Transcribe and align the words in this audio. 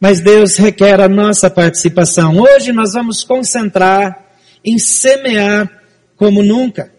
Mas 0.00 0.20
Deus 0.20 0.56
requer 0.56 1.00
a 1.00 1.08
nossa 1.08 1.50
participação. 1.50 2.38
Hoje 2.38 2.72
nós 2.72 2.92
vamos 2.92 3.24
concentrar 3.24 4.26
em 4.64 4.78
semear 4.78 5.68
como 6.16 6.42
nunca. 6.42 6.92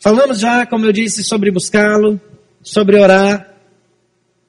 Falamos 0.00 0.40
já, 0.40 0.66
como 0.66 0.86
eu 0.86 0.92
disse, 0.92 1.22
sobre 1.22 1.52
buscá-lo, 1.52 2.20
sobre 2.62 2.98
orar. 2.98 3.54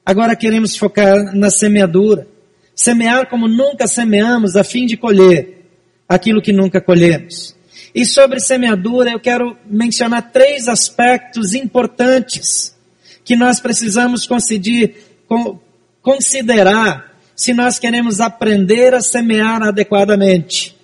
Agora 0.04 0.34
queremos 0.34 0.76
focar 0.76 1.36
na 1.36 1.48
semeadura. 1.50 2.26
Semear 2.74 3.28
como 3.28 3.46
nunca 3.46 3.86
semeamos 3.86 4.56
a 4.56 4.64
fim 4.64 4.84
de 4.84 4.96
colher 4.96 5.64
aquilo 6.08 6.42
que 6.42 6.52
nunca 6.52 6.80
colhemos. 6.80 7.54
E 7.94 8.04
sobre 8.04 8.40
semeadura 8.40 9.10
eu 9.10 9.20
quero 9.20 9.56
mencionar 9.64 10.32
três 10.32 10.66
aspectos 10.68 11.54
importantes 11.54 12.76
que 13.24 13.36
nós 13.36 13.60
precisamos 13.60 14.28
considerar 16.02 17.15
se 17.36 17.52
nós 17.52 17.78
queremos 17.78 18.18
aprender 18.18 18.94
a 18.94 19.00
semear 19.02 19.62
adequadamente. 19.62 20.74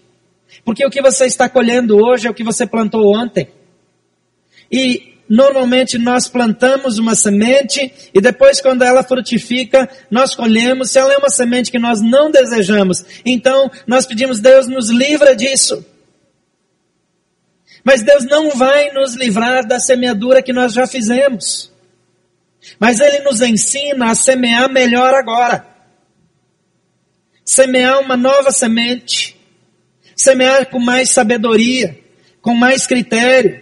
Porque 0.63 0.85
o 0.85 0.91
que 0.91 1.01
você 1.01 1.25
está 1.25 1.49
colhendo 1.49 1.97
hoje 1.97 2.27
é 2.27 2.31
o 2.31 2.35
que 2.35 2.45
você 2.45 2.67
plantou 2.67 3.17
ontem. 3.17 3.49
E 4.71 5.15
normalmente 5.29 5.97
nós 5.97 6.29
plantamos 6.29 6.99
uma 6.99 7.15
semente 7.15 7.91
e 8.13 8.21
depois 8.21 8.61
quando 8.61 8.83
ela 8.83 9.03
frutifica, 9.03 9.89
nós 10.11 10.35
colhemos. 10.35 10.91
Se 10.91 10.99
ela 10.99 11.15
é 11.15 11.17
uma 11.17 11.31
semente 11.31 11.71
que 11.71 11.79
nós 11.79 12.03
não 12.03 12.31
desejamos, 12.31 13.03
então 13.25 13.71
nós 13.87 14.05
pedimos, 14.05 14.39
Deus 14.39 14.69
nos 14.69 14.91
livra 14.91 15.35
disso. 15.35 15.85
Mas 17.83 18.03
Deus 18.03 18.25
não 18.27 18.51
vai 18.51 18.93
nos 18.93 19.15
livrar 19.15 19.67
da 19.67 19.81
semeadura 19.81 20.43
que 20.43 20.53
nós 20.53 20.73
já 20.75 20.87
fizemos. 20.87 21.73
Mas 22.79 23.01
Ele 23.01 23.21
nos 23.21 23.41
ensina 23.41 24.11
a 24.11 24.15
semear 24.15 24.71
melhor 24.71 25.15
agora 25.15 25.72
semear 27.45 28.01
uma 28.01 28.17
nova 28.17 28.51
semente, 28.51 29.37
semear 30.17 30.67
com 30.71 30.79
mais 30.79 31.11
sabedoria, 31.11 31.99
com 32.41 32.55
mais 32.55 32.87
critério. 32.87 33.61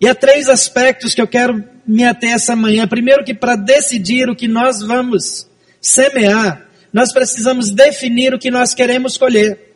E 0.00 0.08
há 0.08 0.14
três 0.14 0.48
aspectos 0.48 1.14
que 1.14 1.20
eu 1.20 1.26
quero 1.26 1.64
me 1.86 2.04
ater 2.04 2.32
essa 2.32 2.56
manhã. 2.56 2.86
Primeiro, 2.86 3.24
que 3.24 3.34
para 3.34 3.56
decidir 3.56 4.28
o 4.28 4.36
que 4.36 4.48
nós 4.48 4.82
vamos 4.82 5.48
semear, 5.80 6.66
nós 6.92 7.12
precisamos 7.12 7.70
definir 7.70 8.34
o 8.34 8.38
que 8.38 8.50
nós 8.50 8.74
queremos 8.74 9.16
colher. 9.16 9.66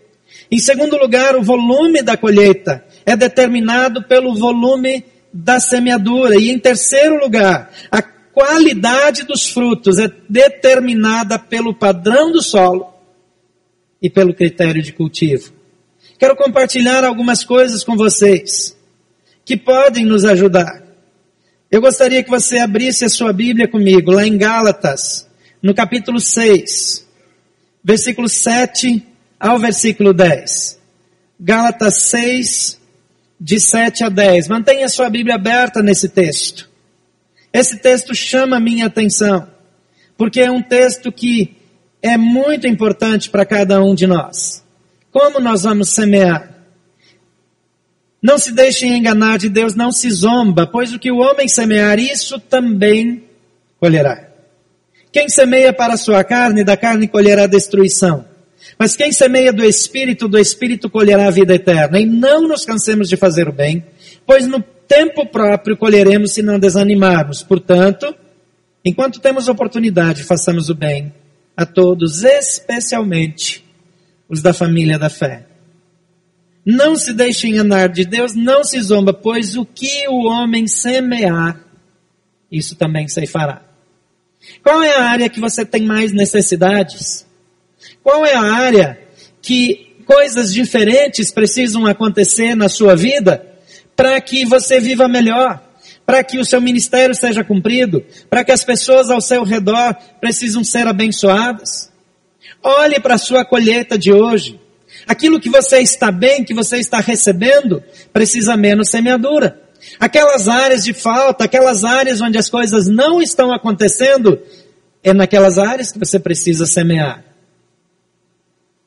Em 0.51 0.59
segundo 0.59 0.97
lugar, 0.97 1.37
o 1.37 1.43
volume 1.43 2.03
da 2.03 2.17
colheita 2.17 2.85
é 3.07 3.17
determinado 3.17 4.03
pelo 4.03 4.35
volume 4.35 5.05
da 5.33 5.61
semeadura. 5.61 6.35
E 6.37 6.51
em 6.51 6.59
terceiro 6.59 7.21
lugar, 7.21 7.71
a 7.91 8.03
qualidade 8.03 9.25
dos 9.25 9.49
frutos 9.49 9.99
é 9.99 10.11
determinada 10.29 11.39
pelo 11.39 11.75
padrão 11.75 12.33
do 12.33 12.43
solo 12.43 12.90
e 14.01 14.09
pelo 14.09 14.35
critério 14.35 14.83
de 14.83 14.93
cultivo. 14.93 15.53
Quero 16.19 16.37
compartilhar 16.37 17.05
algumas 17.05 17.45
coisas 17.45 17.83
com 17.85 17.97
vocês 17.97 18.77
que 19.45 19.57
podem 19.57 20.05
nos 20.05 20.25
ajudar. 20.25 20.83
Eu 21.71 21.81
gostaria 21.81 22.23
que 22.23 22.31
você 22.31 22.59
abrisse 22.59 23.05
a 23.05 23.09
sua 23.09 23.33
Bíblia 23.33 23.69
comigo, 23.69 24.11
lá 24.11 24.27
em 24.27 24.37
Gálatas, 24.37 25.29
no 25.63 25.75
capítulo 25.75 26.19
6, 26.19 27.07
versículo 27.83 28.29
7 28.29 29.07
ao 29.39 29.59
versículo 29.59 30.13
10. 30.13 30.79
Gálatas 31.39 32.03
6, 32.03 32.81
de 33.41 33.59
7 33.59 34.05
a 34.05 34.09
10. 34.09 34.49
Mantenha 34.49 34.85
a 34.85 34.91
sua 34.91 35.09
Bíblia 35.09 35.37
aberta 35.37 35.83
nesse 35.83 36.09
texto. 36.11 36.69
Esse 37.53 37.79
texto 37.79 38.15
chama 38.15 38.61
minha 38.61 38.87
atenção, 38.87 39.49
porque 40.17 40.41
é 40.41 40.51
um 40.51 40.63
texto 40.63 41.11
que 41.11 41.57
é 42.03 42.17
muito 42.17 42.67
importante 42.67 43.29
para 43.29 43.45
cada 43.45 43.83
um 43.83 43.95
de 43.95 44.07
nós. 44.07 44.65
Como 45.13 45.41
nós 45.41 45.63
vamos 45.63 45.91
semear? 45.91 46.51
Não 48.23 48.39
se 48.39 48.53
deixem 48.53 48.97
enganar 48.97 49.39
de 49.39 49.49
Deus, 49.49 49.75
não 49.75 49.91
se 49.91 50.11
zomba, 50.11 50.67
pois 50.67 50.93
o 50.93 50.99
que 50.99 51.11
o 51.11 51.19
homem 51.19 51.49
semear, 51.49 51.99
isso 51.99 52.39
também 52.39 53.25
colherá. 53.79 54.29
Quem 55.11 55.29
semeia 55.29 55.73
para 55.73 55.95
a 55.95 55.97
sua 55.97 56.23
carne, 56.23 56.63
da 56.63 56.77
carne 56.77 57.09
colherá 57.09 57.47
destruição. 57.47 58.25
Mas 58.79 58.95
quem 58.95 59.11
semeia 59.11 59.53
do 59.53 59.65
Espírito, 59.65 60.29
do 60.29 60.39
Espírito 60.39 60.89
colherá 60.89 61.27
a 61.27 61.31
vida 61.31 61.55
eterna. 61.55 61.99
E 61.99 62.07
não 62.07 62.47
nos 62.47 62.65
cansemos 62.65 63.09
de 63.09 63.17
fazer 63.17 63.49
o 63.49 63.53
bem, 63.53 63.85
pois 64.27 64.47
no 64.47 64.63
tempo 64.87 65.27
próprio 65.27 65.77
colheremos 65.77 66.35
se 66.35 66.43
não 66.43 66.59
desanimarmos. 66.59 67.43
Portanto, 67.43 68.15
enquanto 68.85 69.19
temos 69.19 69.49
oportunidade, 69.49 70.23
façamos 70.23 70.69
o 70.69 70.75
bem 70.75 71.13
a 71.61 71.67
todos, 71.67 72.25
especialmente 72.25 73.63
os 74.27 74.41
da 74.41 74.55
família 74.55 74.99
da 74.99 75.11
fé. 75.11 75.45
Não 76.65 76.97
se 76.97 77.13
deixe 77.13 77.49
enganar 77.49 77.91
de 77.91 78.07
Deus, 78.07 78.35
não 78.35 78.65
se 78.65 78.81
zomba, 78.81 79.13
pois 79.13 79.59
o 79.59 79.67
que 79.67 80.09
o 80.09 80.25
homem 80.25 80.67
semear, 80.67 81.63
isso 82.51 82.75
também 82.77 83.07
se 83.09 83.27
fará. 83.27 83.63
Qual 84.63 84.83
é 84.83 84.97
a 84.97 85.03
área 85.03 85.29
que 85.29 85.39
você 85.39 85.63
tem 85.63 85.83
mais 85.83 86.13
necessidades? 86.13 87.27
Qual 88.03 88.25
é 88.25 88.33
a 88.33 88.43
área 88.43 88.99
que 89.43 89.97
coisas 90.07 90.55
diferentes 90.55 91.31
precisam 91.31 91.85
acontecer 91.85 92.55
na 92.55 92.71
sua 92.71 92.97
vida 92.97 93.47
para 93.95 94.19
que 94.23 94.47
você 94.47 94.81
viva 94.81 95.07
melhor? 95.07 95.63
Para 96.11 96.25
que 96.25 96.41
o 96.41 96.45
seu 96.45 96.61
ministério 96.61 97.15
seja 97.15 97.45
cumprido, 97.45 98.05
para 98.29 98.43
que 98.43 98.51
as 98.51 98.65
pessoas 98.65 99.11
ao 99.11 99.21
seu 99.21 99.45
redor 99.45 99.95
precisam 100.21 100.65
ser 100.65 100.85
abençoadas. 100.89 101.89
Olhe 102.61 102.99
para 102.99 103.15
a 103.15 103.19
sua 103.19 103.45
colheita 103.45 103.97
de 103.97 104.13
hoje. 104.13 104.61
Aquilo 105.07 105.39
que 105.39 105.49
você 105.49 105.79
está 105.79 106.11
bem, 106.11 106.43
que 106.43 106.53
você 106.53 106.79
está 106.79 106.99
recebendo, 106.99 107.81
precisa 108.13 108.57
menos 108.57 108.91
semeadura. 108.91 109.63
Aquelas 110.01 110.49
áreas 110.49 110.83
de 110.83 110.93
falta, 110.93 111.45
aquelas 111.45 111.85
áreas 111.85 112.21
onde 112.21 112.37
as 112.37 112.51
coisas 112.51 112.89
não 112.89 113.23
estão 113.23 113.53
acontecendo, 113.53 114.37
é 115.05 115.15
naquelas 115.15 115.59
áreas 115.59 115.93
que 115.93 115.99
você 116.01 116.19
precisa 116.19 116.67
semear. 116.67 117.25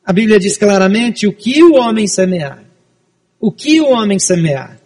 A 0.06 0.12
Bíblia 0.12 0.38
diz 0.38 0.58
claramente 0.58 1.26
o 1.26 1.32
que 1.32 1.64
o 1.64 1.76
homem 1.76 2.06
semear, 2.06 2.66
o 3.40 3.50
que 3.50 3.80
o 3.80 3.92
homem 3.92 4.20
semear, 4.20 4.78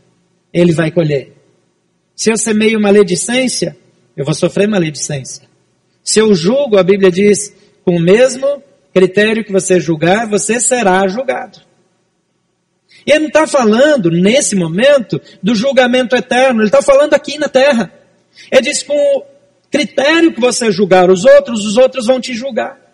ele 0.53 0.71
vai 0.71 0.91
colher. 0.91 1.36
Se 2.17 2.31
eu 2.31 2.35
semeio 2.35 2.81
maledicência, 2.81 3.77
eu 4.15 4.25
vou 4.25 4.33
sofrer 4.33 4.67
maledicência. 4.67 5.47
Se 6.03 6.19
eu 6.19 6.33
julgo, 6.33 6.75
a 6.75 6.83
Bíblia 6.83 7.11
diz, 7.11 7.53
com 7.85 7.95
o 7.95 7.99
mesmo 7.99 8.63
critério 8.91 9.45
que 9.45 9.51
você 9.51 9.79
julgar, 9.79 10.27
você 10.27 10.59
será 10.59 11.07
julgado. 11.07 11.59
E 13.05 13.11
ele 13.11 13.19
não 13.19 13.27
está 13.27 13.45
falando, 13.45 14.09
nesse 14.09 14.55
momento, 14.55 15.21
do 15.43 15.53
julgamento 15.53 16.15
eterno, 16.15 16.61
ele 16.61 16.69
está 16.69 16.81
falando 16.81 17.13
aqui 17.13 17.37
na 17.37 17.47
terra. 17.47 17.93
Ele 18.51 18.63
diz, 18.63 18.81
com 18.81 18.95
o 18.95 19.23
critério 19.69 20.33
que 20.33 20.41
você 20.41 20.71
julgar 20.71 21.11
os 21.11 21.23
outros, 21.23 21.67
os 21.67 21.77
outros 21.77 22.07
vão 22.07 22.19
te 22.19 22.33
julgar. 22.33 22.86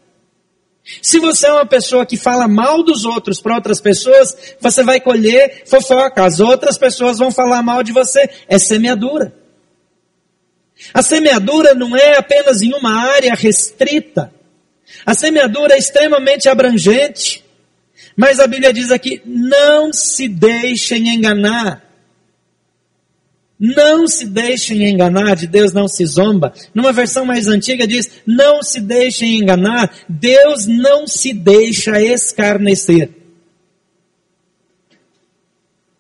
Se 1.02 1.20
você 1.20 1.48
é 1.48 1.54
uma 1.54 1.66
pessoa 1.66 2.06
que 2.06 2.18
fala 2.18 2.48
mal 2.48 2.84
dos 2.84 3.06
outros 3.06 3.40
para 3.40 3.56
outras 3.56 3.80
pessoas, 3.80 4.36
você 4.60 4.84
vai 4.84 5.00
colher 5.00 5.64
fofoca. 5.66 6.26
As 6.26 6.40
outras 6.40 6.78
pessoas 6.78 7.18
vão 7.18 7.32
falar 7.32 7.62
mal 7.62 7.84
de 7.84 7.94
você. 7.94 8.30
É 8.48 8.60
semeadura. 8.60 9.34
A 10.94 11.02
semeadura 11.02 11.74
não 11.74 11.96
é 11.96 12.18
apenas 12.18 12.62
em 12.62 12.74
uma 12.74 13.02
área 13.14 13.34
restrita. 13.34 14.34
A 15.06 15.14
semeadura 15.14 15.76
é 15.76 15.78
extremamente 15.78 16.50
abrangente. 16.50 17.44
Mas 18.16 18.40
a 18.40 18.48
Bíblia 18.48 18.74
diz 18.74 18.92
aqui: 18.92 19.22
não 19.26 19.94
se 19.94 20.28
deixem 20.28 21.10
enganar. 21.10 21.93
Não 23.66 24.06
se 24.10 24.26
deixem 24.26 24.90
enganar, 24.90 25.38
de 25.38 25.48
Deus 25.48 25.72
não 25.72 25.88
se 25.88 26.06
zomba. 26.06 26.54
Numa 26.76 26.92
versão 26.92 27.24
mais 27.24 27.48
antiga 27.48 27.88
diz: 27.88 28.12
não 28.28 28.62
se 28.62 28.82
deixem 28.82 29.40
enganar, 29.40 29.90
Deus 30.10 30.68
não 30.68 31.08
se 31.08 31.32
deixa 31.32 32.02
escarnecer. 32.02 33.10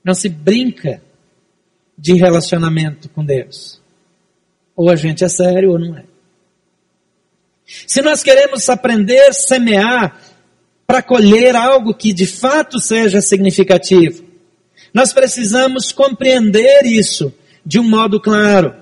Não 0.04 0.14
se 0.14 0.28
brinca 0.28 1.02
de 1.98 2.16
relacionamento 2.16 3.08
com 3.08 3.24
Deus. 3.24 3.82
Ou 4.76 4.90
a 4.90 4.98
gente 4.98 5.24
é 5.24 5.30
sério 5.30 5.72
ou 5.72 5.80
não 5.80 5.98
é. 5.98 6.04
Se 7.88 8.02
nós 8.02 8.22
queremos 8.22 8.68
aprender 8.68 9.34
semear 9.34 10.20
para 10.86 11.02
colher 11.02 11.56
algo 11.56 11.94
que 11.94 12.12
de 12.12 12.28
fato 12.28 12.78
seja 12.78 13.22
significativo, 13.22 14.26
nós 14.94 15.14
precisamos 15.14 15.94
compreender 15.94 16.86
isso 16.86 17.34
de 17.66 17.80
um 17.80 17.84
modo 17.84 18.20
claro. 18.20 18.76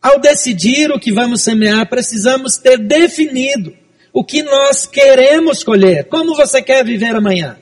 Ao 0.00 0.18
decidir 0.18 0.90
o 0.90 0.98
que 0.98 1.12
vamos 1.12 1.42
semear, 1.42 1.88
precisamos 1.88 2.56
ter 2.56 2.78
definido 2.78 3.74
o 4.12 4.24
que 4.24 4.42
nós 4.42 4.86
queremos 4.86 5.62
colher. 5.62 6.08
Como 6.08 6.34
você 6.34 6.60
quer 6.60 6.84
viver 6.84 7.14
amanhã? 7.14 7.58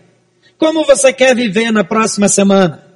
Como 0.56 0.84
você 0.84 1.12
quer 1.12 1.34
viver 1.34 1.70
na 1.70 1.84
próxima 1.84 2.28
semana? 2.28 2.90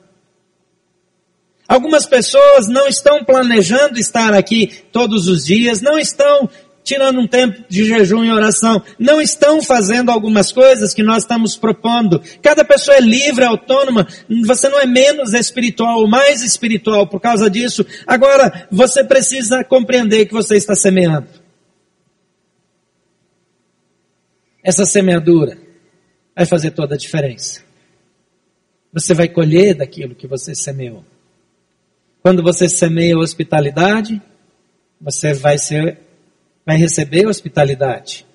Algumas 1.67 2.05
pessoas 2.05 2.69
não 2.69 2.87
estão 2.87 3.25
planejando 3.25 3.99
estar 3.99 4.35
aqui 4.35 4.67
todos 4.93 5.29
os 5.29 5.47
dias, 5.47 5.81
não 5.81 5.99
estão 5.99 6.49
tirando 6.85 7.19
um 7.19 7.27
tempo 7.27 7.65
de 7.67 7.85
jejum 7.85 8.23
e 8.23 8.31
oração, 8.31 8.83
não 8.99 9.21
estão 9.21 9.63
fazendo 9.63 10.11
algumas 10.11 10.53
coisas 10.53 10.93
que 10.93 11.03
nós 11.03 11.23
estamos 11.23 11.57
propondo. 11.57 12.21
Cada 12.43 12.63
pessoa 12.63 12.99
é 12.99 13.01
livre, 13.01 13.45
autônoma. 13.45 14.07
Você 14.45 14.69
não 14.69 14.79
é 14.79 14.87
menos 14.87 15.33
espiritual 15.33 16.01
ou 16.01 16.07
mais 16.07 16.43
espiritual 16.43 17.07
por 17.07 17.21
causa 17.21 17.49
disso. 17.49 17.85
Agora, 18.07 18.69
você 18.71 19.03
precisa 19.03 19.65
compreender 19.65 20.27
que 20.27 20.35
você 20.35 20.57
está 20.57 20.75
semeando. 20.75 21.27
Essa 24.63 24.85
semeadura 24.85 25.59
vai 26.37 26.45
fazer 26.45 26.73
toda 26.73 26.95
a 26.95 26.99
diferença. 26.99 27.63
Você 28.93 29.15
vai 29.15 29.29
colher 29.29 29.75
daquilo 29.75 30.15
que 30.15 30.27
você 30.27 30.55
semeou. 30.55 31.05
Quando 32.23 32.43
você 32.43 32.69
semeia 32.69 33.19
hospitalidade, 33.19 34.21
você 35.01 35.35
vai 35.35 35.59
ser 35.59 36.04
vai 36.65 36.77
receber 36.77 37.27
hospitalidade. 37.27 38.27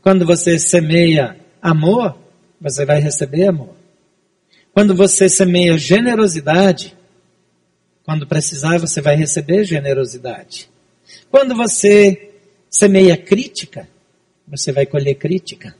Quando 0.00 0.24
você 0.24 0.58
semeia 0.58 1.36
amor, 1.60 2.16
você 2.60 2.84
vai 2.84 3.00
receber 3.00 3.48
amor. 3.48 3.74
Quando 4.72 4.94
você 4.94 5.28
semeia 5.28 5.76
generosidade, 5.76 6.96
quando 8.04 8.26
precisar, 8.26 8.78
você 8.78 9.00
vai 9.00 9.16
receber 9.16 9.64
generosidade. 9.64 10.70
Quando 11.30 11.54
você 11.54 12.30
semeia 12.70 13.16
crítica, 13.16 13.88
você 14.46 14.72
vai 14.72 14.86
colher 14.86 15.14
crítica. 15.16 15.74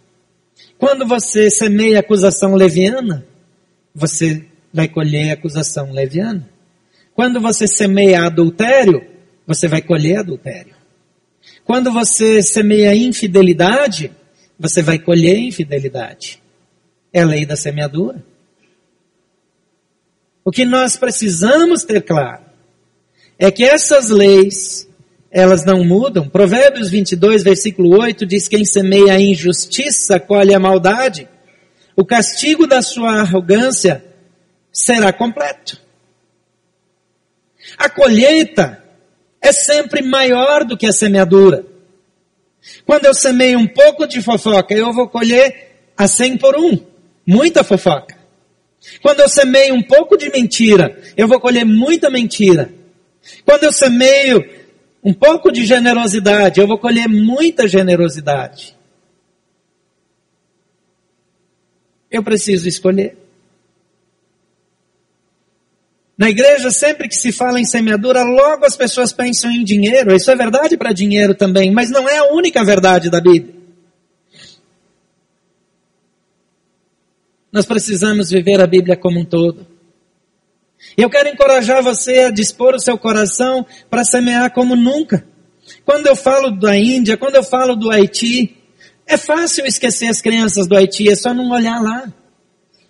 Quando 0.77 1.07
você 1.07 1.51
semeia 1.51 2.01
acusação 2.01 2.55
leviana, 2.55 3.25
você 3.95 4.45
vai 4.73 4.89
colher 4.89 5.31
acusação 5.31 5.93
leviana. 5.93 6.49
Quando 7.15 7.41
você 7.41 7.67
semeia 7.67 8.27
adultério, 8.27 9.05
você 9.47 9.67
vai 9.67 9.81
colher 9.81 10.19
adultério. 10.19 10.78
Quando 11.65 11.93
você 11.93 12.43
semeia 12.43 12.95
infidelidade, 12.95 14.11
você 14.59 14.83
vai 14.83 14.99
colher 14.99 15.39
infidelidade. 15.39 16.43
É 17.13 17.23
a 17.23 17.27
lei 17.27 17.45
da 17.45 17.57
semeadura. 17.57 18.25
O 20.45 20.51
que 20.51 20.65
nós 20.65 20.97
precisamos 20.97 21.85
ter 21.85 22.01
claro 22.03 22.43
é 23.39 23.51
que 23.51 23.63
essas 23.63 24.09
leis, 24.09 24.89
elas 25.31 25.65
não 25.65 25.85
mudam. 25.85 26.29
Provérbios 26.29 26.89
22, 26.89 27.43
versículo 27.43 28.01
8 28.01 28.25
diz: 28.25 28.49
Quem 28.49 28.65
semeia 28.65 29.13
a 29.13 29.21
injustiça 29.21 30.19
colhe 30.19 30.55
a 30.55 30.59
maldade. 30.59 31.29
O 31.95 32.05
castigo 32.05 32.67
da 32.67 32.81
sua 32.81 33.21
arrogância 33.21 34.05
será 34.73 35.13
completo. 35.13 35.81
A 37.77 37.89
colheita 37.89 38.83
é 39.41 39.53
sempre 39.53 40.03
maior 40.03 40.65
do 40.65 40.77
que 40.77 40.87
a 40.87 40.93
semeadura. 40.93 41.65
Quando 42.85 43.07
eu 43.07 43.15
semeio 43.15 43.59
um 43.59 43.67
pouco 43.67 44.07
de 44.07 44.21
fofoca, 44.23 44.75
eu 44.75 44.93
vou 44.93 45.09
colher 45.09 45.91
a 45.97 46.07
cem 46.07 46.37
por 46.37 46.57
um. 46.57 46.79
Muita 47.27 47.63
fofoca. 47.63 48.17
Quando 49.03 49.21
eu 49.21 49.29
semeio 49.29 49.75
um 49.75 49.83
pouco 49.83 50.17
de 50.17 50.31
mentira, 50.31 51.01
eu 51.17 51.29
vou 51.29 51.41
colher 51.41 51.65
muita 51.65 52.09
mentira. 52.09 52.73
Quando 53.45 53.65
eu 53.65 53.73
semeio 53.73 54.43
um 55.03 55.13
pouco 55.13 55.53
de 55.53 55.67
generosidade, 55.67 56.61
eu 56.61 56.67
vou 56.67 56.79
colher 56.79 57.09
muita 57.09 57.69
generosidade. 57.69 58.77
Eu 62.11 62.23
preciso 62.23 62.69
escolher. 62.69 63.18
Na 66.19 66.29
igreja, 66.29 66.73
sempre 66.73 67.07
que 67.07 67.15
se 67.15 67.31
fala 67.31 67.61
em 67.61 67.65
semeadura, 67.65 68.25
logo 68.25 68.67
as 68.67 68.77
pessoas 68.77 69.13
pensam 69.13 69.53
em 69.53 69.63
dinheiro. 69.63 70.13
Isso 70.17 70.29
é 70.33 70.35
verdade 70.35 70.77
para 70.77 70.93
dinheiro 70.93 71.33
também, 71.33 71.71
mas 71.71 71.91
não 71.91 72.09
é 72.09 72.19
a 72.19 72.33
única 72.33 72.65
verdade 72.65 73.09
da 73.09 73.21
Bíblia. 73.21 73.55
Nós 77.53 77.65
precisamos 77.65 78.31
viver 78.31 78.61
a 78.61 78.67
Bíblia 78.67 78.97
como 78.97 79.21
um 79.21 79.25
todo. 79.25 79.65
E 80.97 81.03
eu 81.03 81.09
quero 81.09 81.29
encorajar 81.29 81.85
você 81.85 82.25
a 82.25 82.31
dispor 82.31 82.75
o 82.75 82.81
seu 82.81 82.99
coração 82.99 83.65
para 83.89 84.05
semear 84.05 84.53
como 84.53 84.75
nunca. 84.75 85.25
Quando 85.85 86.09
eu 86.09 86.17
falo 86.17 86.51
da 86.51 86.77
Índia, 86.77 87.17
quando 87.17 87.37
eu 87.37 87.45
falo 87.45 87.77
do 87.77 87.93
Haiti, 87.93 88.57
é 89.07 89.17
fácil 89.17 89.65
esquecer 89.67 90.09
as 90.09 90.21
crianças 90.21 90.67
do 90.67 90.77
Haiti, 90.77 91.09
é 91.09 91.15
só 91.15 91.33
não 91.33 91.51
olhar 91.51 91.81
lá. 91.81 92.13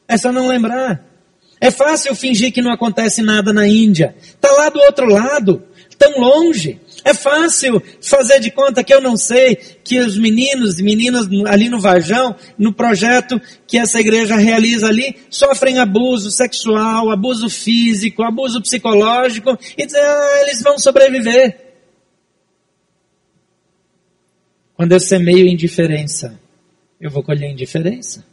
É 0.09 0.17
só 0.17 0.33
não 0.33 0.49
lembrar. 0.49 1.08
É 1.61 1.71
fácil 1.71 2.15
fingir 2.15 2.53
que 2.53 2.63
não 2.63 2.73
acontece 2.73 3.23
nada 3.23 3.53
na 3.53 3.67
Índia. 3.67 4.15
Está 4.21 4.51
lá 4.53 4.69
do 4.69 4.79
outro 4.81 5.07
lado, 5.07 5.63
tão 5.99 6.19
longe. 6.21 6.81
É 7.05 7.15
fácil 7.15 7.83
fazer 8.01 8.41
de 8.41 8.51
conta 8.51 8.85
que 8.85 8.93
eu 8.93 9.01
não 9.01 9.17
sei 9.17 9.57
que 9.57 9.99
os 9.99 10.19
meninos 10.19 10.79
e 10.79 10.83
meninas 10.83 11.27
ali 11.47 11.69
no 11.69 11.81
Varjão, 11.81 12.37
no 12.59 12.73
projeto 12.73 13.41
que 13.67 13.79
essa 13.79 14.01
igreja 14.01 14.37
realiza 14.37 14.89
ali, 14.89 15.17
sofrem 15.31 15.79
abuso 15.79 16.31
sexual, 16.31 17.11
abuso 17.11 17.49
físico, 17.49 18.23
abuso 18.23 18.61
psicológico 18.61 19.59
e 19.77 19.87
dizer, 19.87 20.01
ah, 20.01 20.43
eles 20.43 20.63
vão 20.63 20.79
sobreviver. 20.79 21.69
Quando 24.75 24.93
eu 24.93 25.01
semeio 25.01 25.49
indiferença, 25.49 26.39
eu 27.01 27.11
vou 27.11 27.23
colher 27.23 27.51
indiferença. 27.51 28.25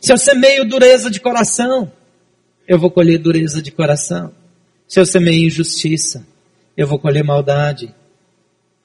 Se 0.00 0.12
eu 0.12 0.16
semeio 0.16 0.64
dureza 0.64 1.10
de 1.10 1.20
coração, 1.20 1.90
eu 2.70 2.78
vou 2.78 2.88
colher 2.88 3.18
dureza 3.18 3.60
de 3.60 3.72
coração. 3.72 4.32
Se 4.86 5.00
eu 5.00 5.04
semeio 5.04 5.48
injustiça, 5.48 6.24
eu 6.76 6.86
vou 6.86 7.00
colher 7.00 7.24
maldade. 7.24 7.92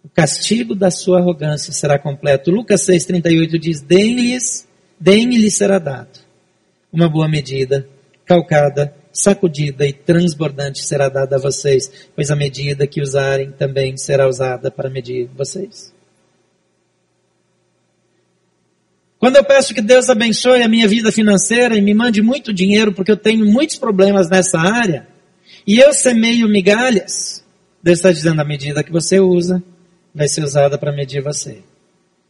O 0.03 0.09
castigo 0.09 0.73
da 0.73 0.89
sua 0.89 1.19
arrogância 1.19 1.71
será 1.71 1.99
completo. 1.99 2.49
Lucas 2.49 2.81
6,38 2.81 3.59
diz: 3.59 3.81
Deem-lhes, 3.81 4.67
deem-lhes 4.99 5.55
será 5.55 5.77
dado. 5.77 6.19
Uma 6.91 7.07
boa 7.07 7.27
medida, 7.27 7.87
calcada, 8.25 8.91
sacudida 9.13 9.85
e 9.85 9.93
transbordante 9.93 10.83
será 10.83 11.07
dada 11.07 11.35
a 11.35 11.39
vocês, 11.39 12.09
pois 12.15 12.31
a 12.31 12.35
medida 12.35 12.87
que 12.87 13.03
usarem 13.03 13.51
também 13.51 13.95
será 13.97 14.27
usada 14.27 14.71
para 14.71 14.89
medir 14.89 15.29
vocês. 15.37 15.93
Quando 19.25 19.37
eu 19.37 19.43
peço 19.43 19.73
que 19.73 19.81
Deus 19.81 20.07
abençoe 20.07 20.61
a 20.61 20.67
minha 20.67 20.87
vida 20.87 21.11
financeira 21.11 21.75
e 21.75 21.81
me 21.81 21.95
mande 21.95 22.21
muito 22.21 22.53
dinheiro, 22.53 22.93
porque 22.93 23.09
eu 23.11 23.17
tenho 23.17 23.43
muitos 23.43 23.75
problemas 23.75 24.29
nessa 24.29 24.59
área, 24.59 25.07
e 25.65 25.79
eu 25.79 25.91
semeio 25.93 26.47
migalhas, 26.47 27.43
Deus 27.81 27.97
está 27.97 28.11
dizendo, 28.11 28.39
a 28.39 28.45
medida 28.45 28.83
que 28.83 28.91
você 28.91 29.19
usa, 29.19 29.63
vai 30.13 30.27
ser 30.27 30.43
usada 30.43 30.77
para 30.77 30.91
medir 30.91 31.23
você. 31.23 31.63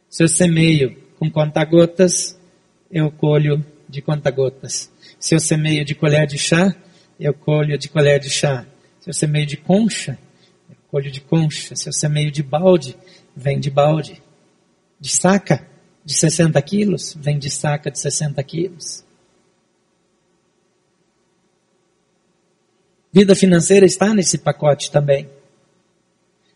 Se 0.10 0.24
eu 0.24 0.30
semeio 0.30 0.96
com 1.20 1.30
conta-gotas, 1.30 2.40
eu 2.90 3.12
colho 3.12 3.62
de 3.90 4.02
conta-gotas. 4.02 4.90
Se 5.20 5.36
eu 5.36 5.40
semeio 5.42 5.84
de 5.84 5.96
colher 5.96 6.26
de 6.26 6.38
chá, 6.38 6.74
eu 7.20 7.34
colho 7.34 7.78
de 7.78 7.90
colher 7.90 8.22
de 8.22 8.30
chá. 8.30 8.66
Se 9.02 9.10
eu 9.10 9.14
semeio 9.14 9.46
de 9.46 9.58
concha, 9.58 10.18
eu 10.70 10.78
colho 10.90 11.12
de 11.12 11.20
concha. 11.20 11.76
Se 11.76 11.90
eu 11.90 11.94
semeio 11.94 12.32
de 12.32 12.42
balde, 12.42 12.96
vem 13.36 13.60
de 13.60 13.70
balde. 13.70 14.24
De 14.98 15.10
saca, 15.10 15.75
de 16.06 16.14
60 16.14 16.62
quilos, 16.62 17.18
vem 17.20 17.40
de 17.40 17.50
saca 17.50 17.90
de 17.90 18.00
60 18.00 18.42
quilos. 18.44 19.04
Vida 23.12 23.36
financeira 23.36 23.86
está 23.86 24.14
nesse 24.14 24.38
pacote 24.38 24.92
também. 24.92 25.28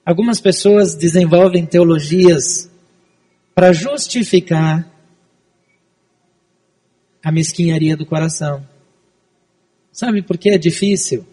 Algumas 0.06 0.40
pessoas 0.40 0.94
desenvolvem 0.94 1.66
teologias 1.66 2.70
para 3.56 3.74
justificar 3.74 4.88
a 7.24 7.32
mesquinharia 7.32 7.98
do 7.98 8.06
coração. 8.06 8.68
Sabe 9.92 10.22
por 10.22 10.38
que 10.38 10.50
é 10.50 10.58
difícil 10.58 11.26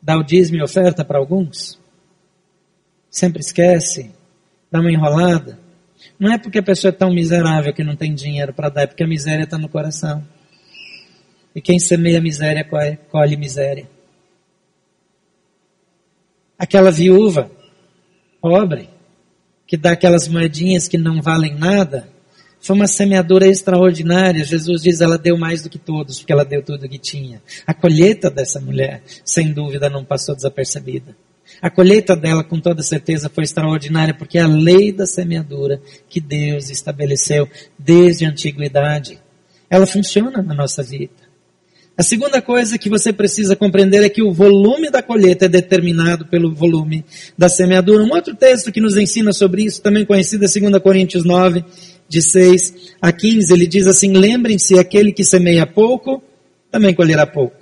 dar 0.00 0.18
o 0.18 0.24
dízimo 0.24 0.58
e 0.58 0.62
oferta 0.62 1.04
para 1.04 1.18
alguns? 1.18 1.78
Sempre 3.10 3.40
esquece, 3.40 4.10
dá 4.70 4.80
uma 4.80 4.90
enrolada. 4.90 5.58
Não 6.18 6.32
é 6.32 6.38
porque 6.38 6.58
a 6.58 6.62
pessoa 6.62 6.90
é 6.90 6.92
tão 6.92 7.12
miserável 7.12 7.72
que 7.72 7.84
não 7.84 7.96
tem 7.96 8.14
dinheiro 8.14 8.52
para 8.52 8.68
dar, 8.68 8.82
é 8.82 8.86
porque 8.86 9.02
a 9.02 9.08
miséria 9.08 9.44
está 9.44 9.58
no 9.58 9.68
coração. 9.68 10.26
E 11.54 11.60
quem 11.60 11.78
semeia 11.78 12.20
miséria 12.20 12.66
colhe 13.10 13.36
miséria. 13.36 13.88
Aquela 16.58 16.90
viúva, 16.90 17.50
pobre, 18.40 18.88
que 19.66 19.76
dá 19.76 19.92
aquelas 19.92 20.28
moedinhas 20.28 20.86
que 20.86 20.96
não 20.96 21.20
valem 21.20 21.54
nada, 21.54 22.08
foi 22.60 22.76
uma 22.76 22.86
semeadora 22.86 23.46
extraordinária. 23.46 24.44
Jesus 24.44 24.82
diz, 24.82 25.00
ela 25.00 25.18
deu 25.18 25.36
mais 25.36 25.62
do 25.62 25.68
que 25.68 25.78
todos, 25.78 26.18
porque 26.18 26.32
ela 26.32 26.44
deu 26.44 26.62
tudo 26.62 26.86
o 26.86 26.88
que 26.88 26.98
tinha. 26.98 27.42
A 27.66 27.74
colheita 27.74 28.30
dessa 28.30 28.60
mulher, 28.60 29.02
sem 29.24 29.52
dúvida, 29.52 29.90
não 29.90 30.04
passou 30.04 30.36
desapercebida. 30.36 31.16
A 31.60 31.70
colheita 31.70 32.16
dela, 32.16 32.42
com 32.42 32.58
toda 32.58 32.82
certeza, 32.82 33.28
foi 33.28 33.44
extraordinária, 33.44 34.14
porque 34.14 34.38
é 34.38 34.42
a 34.42 34.46
lei 34.46 34.92
da 34.92 35.06
semeadura 35.06 35.80
que 36.08 36.20
Deus 36.20 36.70
estabeleceu 36.70 37.48
desde 37.78 38.24
a 38.24 38.30
antiguidade. 38.30 39.18
Ela 39.68 39.86
funciona 39.86 40.42
na 40.42 40.54
nossa 40.54 40.82
vida. 40.82 41.32
A 41.96 42.02
segunda 42.02 42.40
coisa 42.40 42.78
que 42.78 42.88
você 42.88 43.12
precisa 43.12 43.54
compreender 43.54 44.02
é 44.02 44.08
que 44.08 44.22
o 44.22 44.32
volume 44.32 44.90
da 44.90 45.02
colheita 45.02 45.44
é 45.44 45.48
determinado 45.48 46.26
pelo 46.26 46.54
volume 46.54 47.04
da 47.36 47.48
semeadura. 47.48 48.02
Um 48.02 48.12
outro 48.12 48.34
texto 48.34 48.72
que 48.72 48.80
nos 48.80 48.96
ensina 48.96 49.32
sobre 49.32 49.64
isso, 49.64 49.82
também 49.82 50.04
conhecido, 50.04 50.44
é 50.44 50.48
2 50.48 50.82
Coríntios 50.82 51.24
9, 51.24 51.62
de 52.08 52.22
6 52.22 52.94
a 53.00 53.12
15. 53.12 53.52
Ele 53.52 53.66
diz 53.66 53.86
assim: 53.86 54.14
Lembrem-se, 54.14 54.78
aquele 54.78 55.12
que 55.12 55.22
semeia 55.22 55.66
pouco, 55.66 56.22
também 56.70 56.94
colherá 56.94 57.26
pouco. 57.26 57.56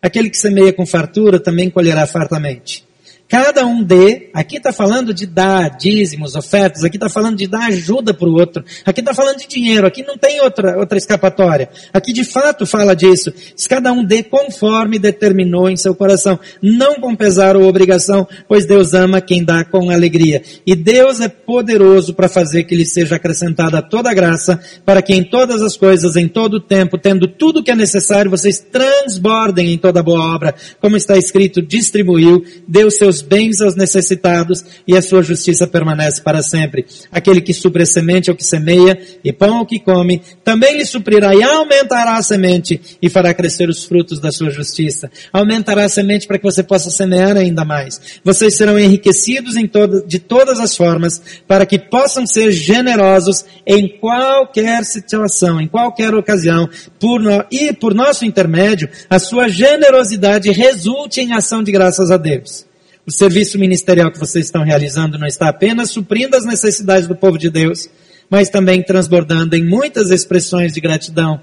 Aquele 0.00 0.30
que 0.30 0.38
semeia 0.38 0.72
com 0.72 0.86
fartura, 0.86 1.40
também 1.40 1.68
colherá 1.68 2.06
fartamente. 2.06 2.84
Cada 3.32 3.64
um 3.64 3.82
dê, 3.82 4.28
aqui 4.34 4.58
está 4.58 4.74
falando 4.74 5.14
de 5.14 5.24
dar 5.24 5.78
dízimos, 5.78 6.36
ofertas, 6.36 6.84
aqui 6.84 6.98
está 6.98 7.08
falando 7.08 7.38
de 7.38 7.46
dar 7.46 7.68
ajuda 7.68 8.12
para 8.12 8.28
o 8.28 8.34
outro, 8.34 8.62
aqui 8.84 9.00
está 9.00 9.14
falando 9.14 9.38
de 9.38 9.48
dinheiro, 9.48 9.86
aqui 9.86 10.02
não 10.02 10.18
tem 10.18 10.42
outra, 10.42 10.76
outra 10.76 10.98
escapatória. 10.98 11.70
Aqui 11.94 12.12
de 12.12 12.24
fato 12.24 12.66
fala 12.66 12.94
disso. 12.94 13.32
Cada 13.70 13.90
um 13.90 14.04
dê 14.04 14.22
conforme 14.22 14.98
determinou 14.98 15.70
em 15.70 15.78
seu 15.78 15.94
coração, 15.94 16.38
não 16.60 16.96
com 16.96 17.16
pesar 17.16 17.56
ou 17.56 17.66
obrigação, 17.66 18.28
pois 18.46 18.66
Deus 18.66 18.92
ama 18.92 19.18
quem 19.18 19.42
dá 19.42 19.64
com 19.64 19.88
alegria. 19.88 20.42
E 20.66 20.74
Deus 20.74 21.18
é 21.18 21.28
poderoso 21.28 22.12
para 22.12 22.28
fazer 22.28 22.64
que 22.64 22.76
lhe 22.76 22.84
seja 22.84 23.16
acrescentada 23.16 23.80
toda 23.80 24.12
graça, 24.12 24.60
para 24.84 25.00
que 25.00 25.14
em 25.14 25.24
todas 25.24 25.62
as 25.62 25.74
coisas, 25.74 26.16
em 26.16 26.28
todo 26.28 26.58
o 26.58 26.60
tempo, 26.60 26.98
tendo 26.98 27.26
tudo 27.26 27.60
o 27.60 27.64
que 27.64 27.70
é 27.70 27.74
necessário, 27.74 28.30
vocês 28.30 28.60
transbordem 28.60 29.72
em 29.72 29.78
toda 29.78 30.02
boa 30.02 30.34
obra, 30.34 30.54
como 30.82 30.98
está 30.98 31.16
escrito, 31.16 31.62
distribuiu, 31.62 32.44
deu 32.68 32.90
seus 32.90 33.21
bens 33.22 33.60
aos 33.60 33.74
necessitados 33.74 34.64
e 34.86 34.96
a 34.96 35.02
sua 35.02 35.22
justiça 35.22 35.66
permanece 35.66 36.20
para 36.20 36.42
sempre. 36.42 36.84
Aquele 37.10 37.40
que 37.40 37.54
supre 37.54 37.86
semente 37.86 38.28
ao 38.28 38.36
que 38.36 38.44
semeia 38.44 38.98
e 39.24 39.32
pão 39.32 39.58
ao 39.58 39.66
que 39.66 39.78
come, 39.78 40.20
também 40.44 40.76
lhe 40.76 40.84
suprirá 40.84 41.34
e 41.34 41.42
aumentará 41.42 42.16
a 42.16 42.22
semente 42.22 42.80
e 43.00 43.08
fará 43.08 43.32
crescer 43.32 43.68
os 43.68 43.84
frutos 43.84 44.20
da 44.20 44.30
sua 44.30 44.50
justiça. 44.50 45.10
Aumentará 45.32 45.84
a 45.84 45.88
semente 45.88 46.26
para 46.26 46.38
que 46.38 46.44
você 46.44 46.62
possa 46.62 46.90
semear 46.90 47.36
ainda 47.36 47.64
mais. 47.64 48.00
Vocês 48.24 48.56
serão 48.56 48.78
enriquecidos 48.78 49.56
em 49.56 49.66
todo, 49.66 50.04
de 50.06 50.18
todas 50.18 50.58
as 50.58 50.76
formas 50.76 51.22
para 51.46 51.64
que 51.64 51.78
possam 51.78 52.26
ser 52.26 52.50
generosos 52.50 53.44
em 53.66 53.88
qualquer 53.98 54.84
situação, 54.84 55.60
em 55.60 55.68
qualquer 55.68 56.14
ocasião, 56.14 56.68
por 56.98 57.20
no, 57.20 57.44
e 57.50 57.72
por 57.72 57.94
nosso 57.94 58.24
intermédio, 58.24 58.88
a 59.08 59.18
sua 59.18 59.48
generosidade 59.48 60.50
resulte 60.50 61.20
em 61.20 61.32
ação 61.32 61.62
de 61.62 61.72
graças 61.72 62.10
a 62.10 62.16
Deus. 62.16 62.71
O 63.06 63.10
serviço 63.10 63.58
ministerial 63.58 64.12
que 64.12 64.18
vocês 64.18 64.44
estão 64.44 64.62
realizando 64.62 65.18
não 65.18 65.26
está 65.26 65.48
apenas 65.48 65.90
suprindo 65.90 66.36
as 66.36 66.44
necessidades 66.44 67.08
do 67.08 67.16
povo 67.16 67.36
de 67.36 67.50
Deus, 67.50 67.88
mas 68.30 68.48
também 68.48 68.82
transbordando 68.82 69.56
em 69.56 69.64
muitas 69.64 70.10
expressões 70.10 70.72
de 70.72 70.80
gratidão 70.80 71.40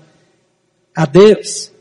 a 0.96 1.06
Deus. 1.06 1.72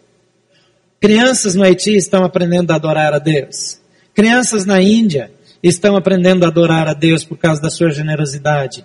Crianças 1.01 1.55
no 1.55 1.63
Haiti 1.63 1.97
estão 1.97 2.25
aprendendo 2.25 2.73
a 2.73 2.75
adorar 2.75 3.15
a 3.15 3.21
Deus. 3.21 3.81
Crianças 4.13 4.65
na 4.65 4.83
Índia 4.83 5.31
estão 5.63 5.97
aprendendo 5.97 6.45
a 6.45 6.49
adorar 6.49 6.89
a 6.89 6.95
Deus 6.95 7.25
por 7.25 7.39
causa 7.39 7.63
da 7.63 7.71
sua 7.71 7.91
generosidade. 7.91 8.85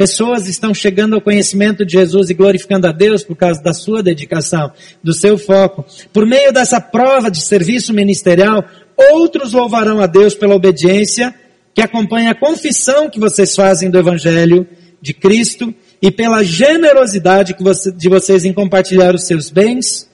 Pessoas 0.00 0.48
estão 0.48 0.72
chegando 0.72 1.14
ao 1.14 1.20
conhecimento 1.20 1.84
de 1.84 1.92
Jesus 1.92 2.30
e 2.30 2.34
glorificando 2.34 2.86
a 2.86 2.92
Deus 2.92 3.22
por 3.22 3.36
causa 3.36 3.62
da 3.62 3.74
sua 3.74 4.02
dedicação, 4.02 4.72
do 5.04 5.12
seu 5.12 5.36
foco. 5.36 5.84
Por 6.10 6.24
meio 6.24 6.50
dessa 6.50 6.80
prova 6.80 7.30
de 7.30 7.42
serviço 7.42 7.92
ministerial, 7.92 8.64
outros 9.12 9.52
louvarão 9.52 10.00
a 10.00 10.06
Deus 10.06 10.34
pela 10.34 10.54
obediência 10.54 11.34
que 11.74 11.80
acompanha 11.80 12.30
a 12.30 12.34
confissão 12.34 13.08
que 13.08 13.20
vocês 13.20 13.54
fazem 13.54 13.90
do 13.90 13.98
Evangelho 13.98 14.66
de 15.00 15.14
Cristo 15.14 15.74
e 16.02 16.10
pela 16.10 16.42
generosidade 16.42 17.54
você, 17.58 17.92
de 17.92 18.08
vocês 18.08 18.44
em 18.44 18.52
compartilhar 18.52 19.14
os 19.14 19.26
seus 19.26 19.50
bens 19.50 20.08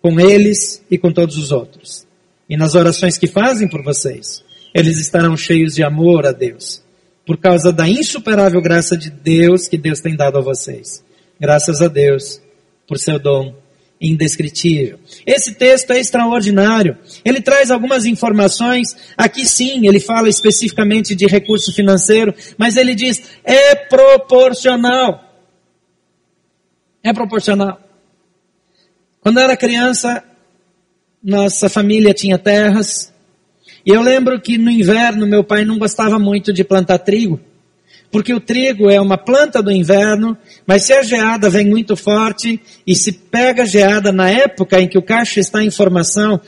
com 0.00 0.18
eles 0.18 0.82
e 0.90 0.98
com 0.98 1.12
todos 1.12 1.36
os 1.36 1.52
outros. 1.52 2.06
E 2.48 2.56
nas 2.56 2.74
orações 2.74 3.16
que 3.16 3.26
fazem 3.26 3.68
por 3.68 3.82
vocês, 3.82 4.42
eles 4.74 4.98
estarão 4.98 5.36
cheios 5.36 5.74
de 5.74 5.84
amor 5.84 6.26
a 6.26 6.32
Deus, 6.32 6.82
por 7.26 7.36
causa 7.36 7.72
da 7.72 7.88
insuperável 7.88 8.60
graça 8.60 8.96
de 8.96 9.10
Deus 9.10 9.68
que 9.68 9.78
Deus 9.78 10.00
tem 10.00 10.16
dado 10.16 10.38
a 10.38 10.42
vocês. 10.42 11.04
Graças 11.38 11.80
a 11.80 11.88
Deus 11.88 12.40
por 12.86 12.98
seu 12.98 13.18
dom 13.18 13.54
indescritível. 14.02 14.98
Esse 15.24 15.54
texto 15.54 15.92
é 15.92 16.00
extraordinário. 16.00 16.98
Ele 17.24 17.40
traz 17.40 17.70
algumas 17.70 18.04
informações. 18.04 18.88
Aqui 19.16 19.46
sim, 19.46 19.86
ele 19.86 20.00
fala 20.00 20.28
especificamente 20.28 21.14
de 21.14 21.26
recurso 21.26 21.72
financeiro, 21.72 22.34
mas 22.58 22.76
ele 22.76 22.94
diz 22.94 23.22
é 23.44 23.76
proporcional. 23.76 25.22
É 27.02 27.12
proporcional. 27.12 27.80
Quando 29.20 29.38
eu 29.38 29.44
era 29.44 29.56
criança, 29.56 30.24
nossa 31.22 31.68
família 31.68 32.12
tinha 32.12 32.36
terras, 32.36 33.12
e 33.86 33.90
eu 33.90 34.02
lembro 34.02 34.40
que 34.40 34.58
no 34.58 34.70
inverno 34.70 35.26
meu 35.26 35.44
pai 35.44 35.64
não 35.64 35.78
gostava 35.78 36.18
muito 36.18 36.52
de 36.52 36.64
plantar 36.64 36.98
trigo 36.98 37.40
porque 38.12 38.34
o 38.34 38.38
trigo 38.38 38.90
é 38.90 39.00
uma 39.00 39.16
planta 39.16 39.62
do 39.62 39.72
inverno, 39.72 40.36
mas 40.66 40.84
se 40.84 40.92
a 40.92 41.02
geada 41.02 41.48
vem 41.48 41.66
muito 41.66 41.96
forte 41.96 42.60
e 42.86 42.94
se 42.94 43.10
pega 43.10 43.62
a 43.62 43.66
geada 43.66 44.12
na 44.12 44.28
época 44.28 44.78
em 44.78 44.86
que 44.86 44.98
o 44.98 45.02
cacho 45.02 45.40
está 45.40 45.64
em 45.64 45.70
formação, 45.70 46.38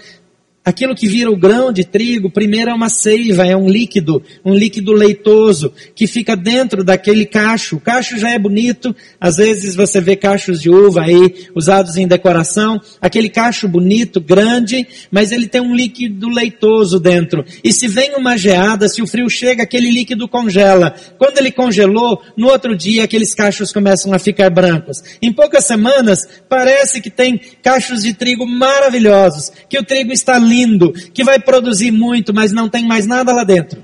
Aquilo 0.64 0.94
que 0.94 1.06
vira 1.06 1.30
o 1.30 1.36
grão 1.36 1.70
de 1.70 1.84
trigo, 1.84 2.30
primeiro 2.30 2.70
é 2.70 2.74
uma 2.74 2.88
seiva, 2.88 3.46
é 3.46 3.54
um 3.54 3.68
líquido, 3.68 4.22
um 4.42 4.54
líquido 4.54 4.92
leitoso, 4.92 5.70
que 5.94 6.06
fica 6.06 6.34
dentro 6.34 6.82
daquele 6.82 7.26
cacho. 7.26 7.76
O 7.76 7.80
cacho 7.80 8.16
já 8.16 8.30
é 8.30 8.38
bonito, 8.38 8.96
às 9.20 9.36
vezes 9.36 9.74
você 9.74 10.00
vê 10.00 10.16
cachos 10.16 10.62
de 10.62 10.70
uva 10.70 11.02
aí 11.02 11.48
usados 11.54 11.98
em 11.98 12.08
decoração, 12.08 12.80
aquele 12.98 13.28
cacho 13.28 13.68
bonito, 13.68 14.22
grande, 14.22 14.86
mas 15.10 15.32
ele 15.32 15.46
tem 15.46 15.60
um 15.60 15.74
líquido 15.74 16.30
leitoso 16.30 16.98
dentro. 16.98 17.44
E 17.62 17.70
se 17.70 17.86
vem 17.86 18.14
uma 18.14 18.38
geada, 18.38 18.88
se 18.88 19.02
o 19.02 19.06
frio 19.06 19.28
chega, 19.28 19.64
aquele 19.64 19.90
líquido 19.90 20.26
congela. 20.26 20.94
Quando 21.18 21.36
ele 21.36 21.52
congelou, 21.52 22.22
no 22.38 22.48
outro 22.48 22.74
dia 22.74 23.04
aqueles 23.04 23.34
cachos 23.34 23.70
começam 23.70 24.14
a 24.14 24.18
ficar 24.18 24.48
brancos. 24.48 25.02
Em 25.20 25.30
poucas 25.30 25.66
semanas, 25.66 26.26
parece 26.48 27.02
que 27.02 27.10
tem 27.10 27.38
cachos 27.62 28.02
de 28.02 28.14
trigo 28.14 28.46
maravilhosos, 28.46 29.52
que 29.68 29.78
o 29.78 29.84
trigo 29.84 30.10
está 30.10 30.38
lindo 30.38 30.53
lindo, 30.54 30.92
que 30.92 31.24
vai 31.24 31.38
produzir 31.38 31.90
muito, 31.90 32.32
mas 32.32 32.52
não 32.52 32.68
tem 32.68 32.86
mais 32.86 33.06
nada 33.06 33.32
lá 33.32 33.44
dentro. 33.44 33.82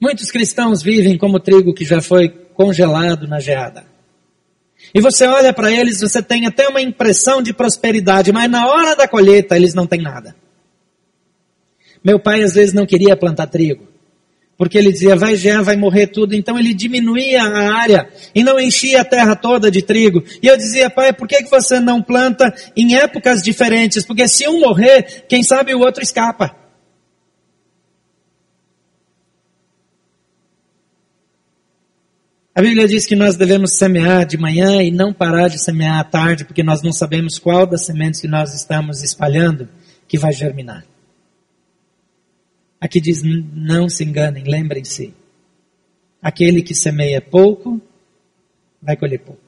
Muitos 0.00 0.30
cristãos 0.30 0.82
vivem 0.82 1.16
como 1.16 1.40
trigo 1.40 1.74
que 1.74 1.84
já 1.84 2.00
foi 2.00 2.28
congelado 2.28 3.26
na 3.26 3.40
geada. 3.40 3.86
E 4.94 5.00
você 5.00 5.26
olha 5.26 5.52
para 5.52 5.72
eles, 5.72 6.00
você 6.00 6.22
tem 6.22 6.46
até 6.46 6.68
uma 6.68 6.80
impressão 6.80 7.40
de 7.40 7.54
prosperidade, 7.54 8.32
mas 8.32 8.50
na 8.50 8.66
hora 8.66 8.94
da 8.94 9.08
colheita 9.08 9.56
eles 9.56 9.74
não 9.74 9.86
têm 9.86 10.02
nada. 10.02 10.36
Meu 12.04 12.20
pai 12.20 12.42
às 12.42 12.54
vezes 12.54 12.74
não 12.74 12.84
queria 12.84 13.16
plantar 13.16 13.46
trigo. 13.46 13.93
Porque 14.56 14.78
ele 14.78 14.92
dizia, 14.92 15.16
vai 15.16 15.34
gear, 15.34 15.64
vai 15.64 15.76
morrer 15.76 16.06
tudo. 16.06 16.34
Então 16.34 16.58
ele 16.58 16.72
diminuía 16.72 17.42
a 17.42 17.74
área 17.74 18.08
e 18.34 18.44
não 18.44 18.60
enchia 18.60 19.00
a 19.00 19.04
terra 19.04 19.34
toda 19.34 19.70
de 19.70 19.82
trigo. 19.82 20.22
E 20.42 20.46
eu 20.46 20.56
dizia, 20.56 20.88
pai, 20.88 21.12
por 21.12 21.26
que, 21.26 21.42
que 21.42 21.50
você 21.50 21.80
não 21.80 22.00
planta 22.00 22.54
em 22.76 22.96
épocas 22.96 23.42
diferentes? 23.42 24.04
Porque 24.04 24.28
se 24.28 24.46
um 24.48 24.60
morrer, 24.60 25.24
quem 25.28 25.42
sabe 25.42 25.74
o 25.74 25.80
outro 25.80 26.02
escapa. 26.02 26.54
A 32.56 32.62
Bíblia 32.62 32.86
diz 32.86 33.04
que 33.04 33.16
nós 33.16 33.36
devemos 33.36 33.76
semear 33.76 34.24
de 34.24 34.38
manhã 34.38 34.80
e 34.80 34.88
não 34.88 35.12
parar 35.12 35.48
de 35.48 35.60
semear 35.60 35.98
à 35.98 36.04
tarde, 36.04 36.44
porque 36.44 36.62
nós 36.62 36.82
não 36.82 36.92
sabemos 36.92 37.36
qual 37.36 37.66
das 37.66 37.84
sementes 37.84 38.20
que 38.20 38.28
nós 38.28 38.54
estamos 38.54 39.02
espalhando 39.02 39.68
que 40.06 40.16
vai 40.16 40.32
germinar. 40.32 40.84
Aqui 42.84 43.00
diz: 43.00 43.22
não 43.24 43.88
se 43.88 44.04
enganem, 44.04 44.44
lembrem-se. 44.44 45.14
Aquele 46.20 46.60
que 46.60 46.74
semeia 46.74 47.18
pouco, 47.18 47.80
vai 48.80 48.94
colher 48.94 49.20
pouco. 49.20 49.40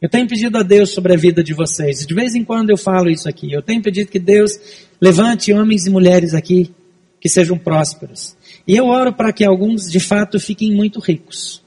Eu 0.00 0.08
tenho 0.08 0.28
pedido 0.28 0.56
a 0.56 0.62
Deus 0.62 0.90
sobre 0.90 1.14
a 1.14 1.16
vida 1.16 1.42
de 1.42 1.52
vocês. 1.52 2.06
De 2.06 2.14
vez 2.14 2.36
em 2.36 2.44
quando 2.44 2.70
eu 2.70 2.76
falo 2.76 3.10
isso 3.10 3.28
aqui. 3.28 3.52
Eu 3.52 3.60
tenho 3.60 3.82
pedido 3.82 4.08
que 4.08 4.20
Deus 4.20 4.52
levante 5.00 5.52
homens 5.52 5.84
e 5.84 5.90
mulheres 5.90 6.32
aqui 6.32 6.72
que 7.20 7.28
sejam 7.28 7.58
prósperos. 7.58 8.36
E 8.68 8.76
eu 8.76 8.86
oro 8.86 9.12
para 9.12 9.32
que 9.32 9.44
alguns 9.44 9.90
de 9.90 9.98
fato 9.98 10.38
fiquem 10.38 10.72
muito 10.72 11.00
ricos. 11.00 11.60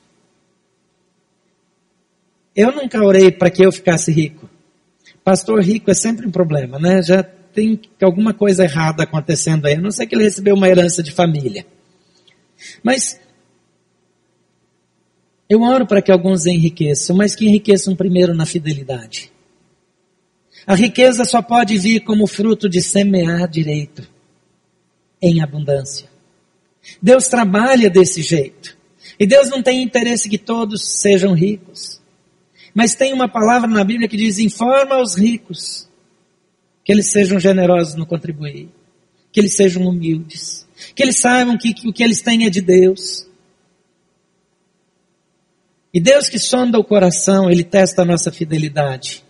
Eu 2.55 2.71
nunca 2.71 3.03
orei 3.03 3.29
para 3.29 3.49
que 3.49 3.65
eu 3.65 3.73
ficasse 3.73 4.09
rico. 4.09 4.49
Pastor 5.21 5.61
rico 5.61 5.91
é 5.91 5.93
sempre 5.93 6.25
um 6.25 6.31
problema, 6.31 6.79
né? 6.79 7.01
Já 7.01 7.27
tem 7.57 7.81
alguma 8.03 8.35
coisa 8.35 8.65
errada 8.65 9.01
acontecendo 9.01 9.65
aí, 9.65 9.73
a 9.73 9.81
não 9.81 9.89
ser 9.89 10.05
que 10.05 10.13
ele 10.13 10.25
recebeu 10.25 10.53
uma 10.53 10.69
herança 10.69 11.01
de 11.01 11.11
família. 11.11 11.65
Mas 12.83 13.19
eu 15.49 15.63
oro 15.63 15.87
para 15.87 15.99
que 15.99 16.11
alguns 16.11 16.45
enriqueçam, 16.45 17.15
mas 17.15 17.35
que 17.35 17.47
enriqueçam 17.47 17.95
primeiro 17.95 18.35
na 18.35 18.45
fidelidade. 18.45 19.31
A 20.67 20.75
riqueza 20.75 21.25
só 21.25 21.41
pode 21.41 21.79
vir 21.79 22.01
como 22.01 22.27
fruto 22.27 22.69
de 22.69 22.79
semear 22.79 23.49
direito, 23.49 24.07
em 25.19 25.41
abundância. 25.41 26.07
Deus 27.01 27.27
trabalha 27.27 27.89
desse 27.89 28.21
jeito. 28.21 28.77
E 29.19 29.25
Deus 29.25 29.49
não 29.49 29.63
tem 29.63 29.81
interesse 29.81 30.29
que 30.29 30.37
todos 30.37 30.99
sejam 31.01 31.33
ricos. 31.33 31.99
Mas 32.71 32.93
tem 32.93 33.13
uma 33.13 33.27
palavra 33.27 33.67
na 33.67 33.83
Bíblia 33.83 34.07
que 34.07 34.15
diz: 34.15 34.37
informa 34.37 34.97
aos 34.97 35.15
ricos 35.15 35.86
que 36.87 36.93
eles 36.93 37.11
sejam 37.11 37.37
generosos 37.37 37.95
no 37.95 38.05
contribuir, 38.05 38.69
que 39.29 39.41
eles 39.41 39.57
sejam 39.57 39.85
humildes, 39.85 40.65
que 40.95 41.03
eles 41.03 41.19
saibam 41.19 41.57
que, 41.57 41.73
que 41.73 41.89
o 41.89 41.91
que 41.91 42.01
eles 42.01 42.21
têm 42.21 42.45
é 42.45 42.49
de 42.49 42.61
Deus. 42.61 43.27
E 45.93 45.99
Deus 45.99 46.29
que 46.29 46.39
sonda 46.39 46.79
o 46.79 46.85
coração, 46.85 47.51
Ele 47.51 47.65
testa 47.65 48.03
a 48.03 48.05
nossa 48.05 48.31
fidelidade. 48.31 49.21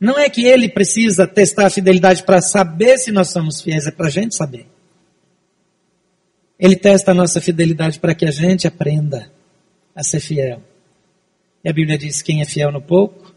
Não 0.00 0.18
é 0.18 0.30
que 0.30 0.46
Ele 0.46 0.66
precisa 0.66 1.26
testar 1.26 1.66
a 1.66 1.70
fidelidade 1.70 2.22
para 2.22 2.40
saber 2.40 2.96
se 2.96 3.12
nós 3.12 3.28
somos 3.28 3.60
fiéis, 3.60 3.86
é 3.86 3.90
para 3.90 4.06
a 4.06 4.10
gente 4.10 4.34
saber. 4.34 4.66
Ele 6.58 6.74
testa 6.74 7.10
a 7.10 7.14
nossa 7.14 7.38
fidelidade 7.38 8.00
para 8.00 8.14
que 8.14 8.24
a 8.24 8.30
gente 8.30 8.66
aprenda 8.66 9.30
a 9.94 10.02
ser 10.02 10.20
fiel. 10.20 10.62
E 11.62 11.68
a 11.68 11.72
Bíblia 11.72 11.98
diz: 11.98 12.22
quem 12.22 12.40
é 12.40 12.46
fiel 12.46 12.72
no 12.72 12.80
pouco, 12.80 13.34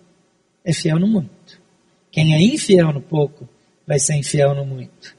é 0.63 0.71
fiel 0.71 0.97
no 0.97 1.07
muito. 1.07 1.60
Quem 2.11 2.33
é 2.33 2.41
infiel 2.41 2.91
no 2.91 3.01
pouco, 3.01 3.47
vai 3.87 3.99
ser 3.99 4.15
infiel 4.15 4.53
no 4.53 4.65
muito. 4.65 5.15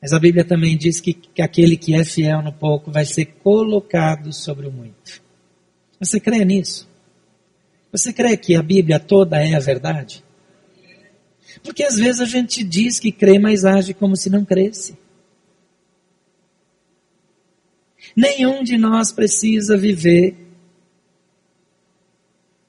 Mas 0.00 0.12
a 0.12 0.18
Bíblia 0.18 0.44
também 0.44 0.76
diz 0.76 1.00
que, 1.00 1.12
que 1.12 1.42
aquele 1.42 1.76
que 1.76 1.94
é 1.94 2.04
fiel 2.04 2.42
no 2.42 2.52
pouco 2.52 2.92
vai 2.92 3.04
ser 3.04 3.26
colocado 3.42 4.32
sobre 4.32 4.66
o 4.66 4.72
muito. 4.72 5.20
Você 5.98 6.20
crê 6.20 6.44
nisso? 6.44 6.88
Você 7.90 8.12
crê 8.12 8.36
que 8.36 8.54
a 8.54 8.62
Bíblia 8.62 9.00
toda 9.00 9.42
é 9.42 9.54
a 9.54 9.58
verdade? 9.58 10.22
Porque 11.62 11.82
às 11.82 11.96
vezes 11.96 12.20
a 12.20 12.26
gente 12.26 12.62
diz 12.62 13.00
que 13.00 13.10
crê, 13.10 13.38
mas 13.38 13.64
age 13.64 13.94
como 13.94 14.16
se 14.16 14.30
não 14.30 14.44
cresce. 14.44 14.96
Nenhum 18.14 18.62
de 18.62 18.78
nós 18.78 19.10
precisa 19.10 19.76
viver 19.76 20.45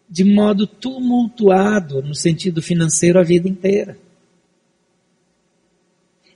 de 0.10 0.24
modo 0.24 0.66
tumultuado, 0.66 2.02
no 2.02 2.16
sentido 2.16 2.62
financeiro, 2.62 3.20
a 3.20 3.24
vida 3.24 3.48
inteira. 3.48 3.98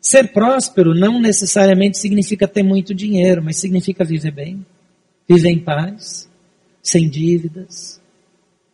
Ser 0.01 0.33
próspero 0.33 0.95
não 0.95 1.21
necessariamente 1.21 1.97
significa 1.97 2.47
ter 2.47 2.63
muito 2.63 2.93
dinheiro, 2.93 3.43
mas 3.43 3.57
significa 3.57 4.03
viver 4.03 4.31
bem, 4.31 4.65
viver 5.29 5.49
em 5.49 5.59
paz, 5.59 6.27
sem 6.81 7.07
dívidas, 7.07 8.01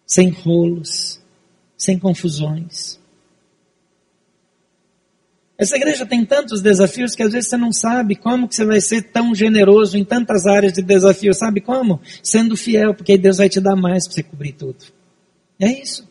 sem 0.06 0.30
rolos, 0.30 1.22
sem 1.78 2.00
confusões. 2.00 2.97
Essa 5.58 5.76
igreja 5.76 6.06
tem 6.06 6.24
tantos 6.24 6.62
desafios 6.62 7.16
que 7.16 7.24
às 7.24 7.32
vezes 7.32 7.50
você 7.50 7.58
não 7.58 7.74
sabe 7.74 8.16
como 8.16 8.48
que 8.48 8.56
você 8.56 8.64
vai 8.64 8.80
ser 8.80 9.02
tão 9.02 9.34
generoso 9.34 9.98
em 9.98 10.06
tantas 10.06 10.46
áreas 10.46 10.72
de 10.72 10.84
desafio. 10.84 11.34
Sabe 11.34 11.62
como? 11.62 12.00
Sendo 12.22 12.56
fiel, 12.56 12.94
porque 12.94 13.14
aí 13.14 13.18
Deus 13.18 13.38
vai 13.38 13.50
te 13.50 13.60
dar 13.60 13.76
mais 13.76 14.06
para 14.06 14.16
você 14.16 14.24
cobrir 14.24 14.54
tudo. 14.54 14.78
É 15.60 15.68
isso. 15.68 16.08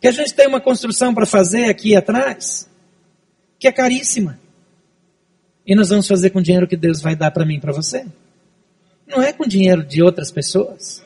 Que 0.00 0.06
a 0.06 0.12
gente 0.12 0.32
tem 0.32 0.46
uma 0.46 0.60
construção 0.60 1.12
para 1.12 1.26
fazer 1.26 1.64
aqui 1.64 1.96
atrás, 1.96 2.70
que 3.58 3.66
é 3.66 3.72
caríssima. 3.72 4.38
E 5.66 5.74
nós 5.74 5.88
vamos 5.88 6.06
fazer 6.06 6.30
com 6.30 6.38
o 6.38 6.42
dinheiro 6.42 6.68
que 6.68 6.76
Deus 6.76 7.02
vai 7.02 7.16
dar 7.16 7.32
para 7.32 7.44
mim 7.44 7.56
e 7.56 7.60
para 7.60 7.72
você. 7.72 8.06
Não 9.08 9.20
é 9.20 9.32
com 9.32 9.44
dinheiro 9.44 9.84
de 9.84 10.02
outras 10.02 10.30
pessoas. 10.30 11.02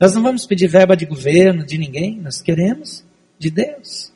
Nós 0.00 0.14
não 0.14 0.22
vamos 0.22 0.44
pedir 0.44 0.66
verba 0.66 0.96
de 0.96 1.06
governo, 1.06 1.64
de 1.64 1.78
ninguém. 1.78 2.20
Nós 2.20 2.42
queremos 2.42 3.04
de 3.38 3.50
Deus. 3.50 4.12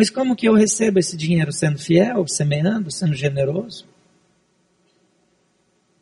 Mas 0.00 0.08
como 0.08 0.34
que 0.34 0.48
eu 0.48 0.54
recebo 0.54 0.98
esse 0.98 1.14
dinheiro 1.14 1.52
sendo 1.52 1.78
fiel, 1.78 2.26
semeando, 2.26 2.90
sendo 2.90 3.12
generoso? 3.12 3.86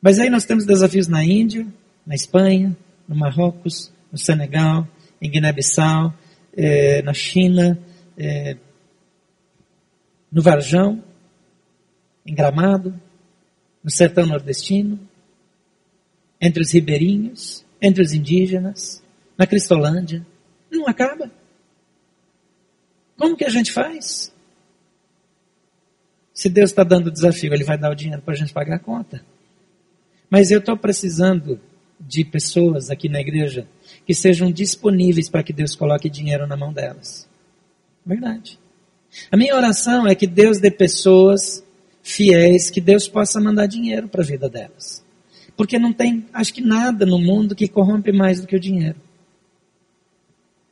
Mas 0.01 0.21
aí 0.21 0.31
nós 0.31 0.45
temos 0.45 0.65
desafios 0.65 1.09
na 1.09 1.25
Índia, 1.25 1.67
na 2.07 2.15
Espanha, 2.15 2.77
no 3.09 3.17
Marrocos, 3.17 3.93
no 4.13 4.17
Senegal, 4.17 4.87
em 5.21 5.29
Guiné-Bissau, 5.29 6.15
eh, 6.57 7.03
na 7.03 7.13
China, 7.13 7.77
eh, 8.17 8.57
no 10.31 10.43
Varjão, 10.43 11.03
em 12.25 12.37
Gramado, 12.37 12.95
no 13.83 13.91
sertão 13.91 14.27
nordestino, 14.27 14.97
entre 16.41 16.63
os 16.63 16.73
ribeirinhos, 16.73 17.67
entre 17.83 18.01
os 18.01 18.13
indígenas, 18.13 19.03
na 19.37 19.45
Cristolândia. 19.45 20.25
Não 20.71 20.87
acaba. 20.87 21.29
Como 23.19 23.37
que 23.37 23.45
a 23.45 23.51
gente 23.51 23.73
faz? 23.73 24.33
Se 26.33 26.49
Deus 26.49 26.71
está 26.71 26.85
dando 26.85 27.09
o 27.09 27.11
desafio, 27.11 27.53
Ele 27.53 27.65
vai 27.65 27.77
dar 27.77 27.91
o 27.91 27.95
dinheiro 27.97 28.23
para 28.23 28.33
a 28.33 28.37
gente 28.37 28.53
pagar 28.53 28.77
a 28.77 28.79
conta. 28.79 29.25
Mas 30.31 30.53
eu 30.53 30.61
estou 30.61 30.77
precisando 30.77 31.61
de 31.99 32.25
pessoas 32.25 32.91
aqui 32.91 33.09
na 33.09 33.21
igreja 33.21 33.67
que 34.07 34.15
sejam 34.15 34.53
disponíveis 34.53 35.29
para 35.29 35.43
que 35.43 35.53
Deus 35.53 35.75
coloque 35.75 36.09
dinheiro 36.09 36.47
na 36.47 36.57
mão 36.57 36.73
delas. 36.73 37.29
Verdade. 38.07 38.59
A 39.33 39.37
minha 39.37 39.57
oração 39.57 40.07
é 40.07 40.15
que 40.15 40.27
Deus 40.27 40.61
dê 40.61 40.71
pessoas 40.71 41.65
fiéis, 42.03 42.71
que 42.71 42.81
Deus 42.81 43.09
possa 43.09 43.41
mandar 43.41 43.67
dinheiro 43.67 44.09
para 44.09 44.23
a 44.23 44.27
vida 44.27 44.49
delas. 44.49 45.05
Porque 45.57 45.77
não 45.77 45.93
tem, 45.93 46.25
acho 46.33 46.55
que 46.55 46.61
nada 46.61 47.05
no 47.05 47.19
mundo 47.19 47.57
que 47.57 47.67
corrompe 47.67 48.13
mais 48.13 48.41
do 48.41 48.47
que 48.47 48.55
o 48.55 48.61
dinheiro. 48.61 49.08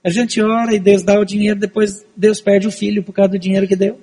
A 0.07 0.09
gente 0.09 0.41
ora 0.41 0.73
e 0.73 0.79
Deus 0.79 1.03
dá 1.03 1.19
o 1.19 1.25
dinheiro, 1.25 1.59
depois 1.59 2.07
Deus 2.17 2.41
perde 2.41 2.69
o 2.69 2.71
filho 2.71 3.03
por 3.03 3.13
causa 3.13 3.33
do 3.33 3.41
dinheiro 3.41 3.67
que 3.67 3.75
deu. 3.75 4.01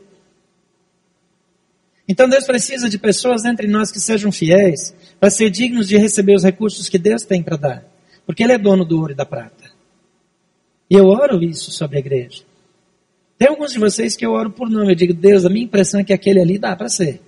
Então 2.06 2.28
Deus 2.28 2.46
precisa 2.46 2.90
de 2.90 3.00
pessoas 3.00 3.46
entre 3.46 3.68
nós 3.68 3.90
que 3.90 4.02
sejam 4.02 4.30
fiéis 4.30 4.94
para 5.18 5.30
ser 5.30 5.50
dignos 5.50 5.88
de 5.88 5.96
receber 5.96 6.36
os 6.36 6.44
recursos 6.44 6.90
que 6.90 6.98
Deus 6.98 7.24
tem 7.24 7.42
para 7.42 7.56
dar. 7.56 7.86
Porque 8.26 8.44
Ele 8.44 8.52
é 8.52 8.58
dono 8.58 8.84
do 8.84 9.00
ouro 9.00 9.14
e 9.14 9.16
da 9.16 9.26
prata. 9.26 9.72
E 10.90 10.96
eu 10.96 11.06
oro 11.06 11.42
isso 11.42 11.72
sobre 11.72 11.96
a 11.96 12.00
igreja. 12.02 12.44
Tem 13.38 13.48
alguns 13.48 13.72
de 13.72 13.80
vocês 13.80 14.18
que 14.18 14.26
eu 14.26 14.34
oro 14.34 14.52
por 14.52 14.70
nome. 14.70 14.92
Eu 14.92 14.96
digo, 14.96 15.14
Deus, 15.14 15.46
a 15.46 15.50
minha 15.50 15.64
impressão 15.64 16.02
é 16.02 16.04
que 16.04 16.12
aquele 16.12 16.42
ali 16.42 16.60
dá 16.60 16.76
para 16.76 16.90
ser. 16.90 17.22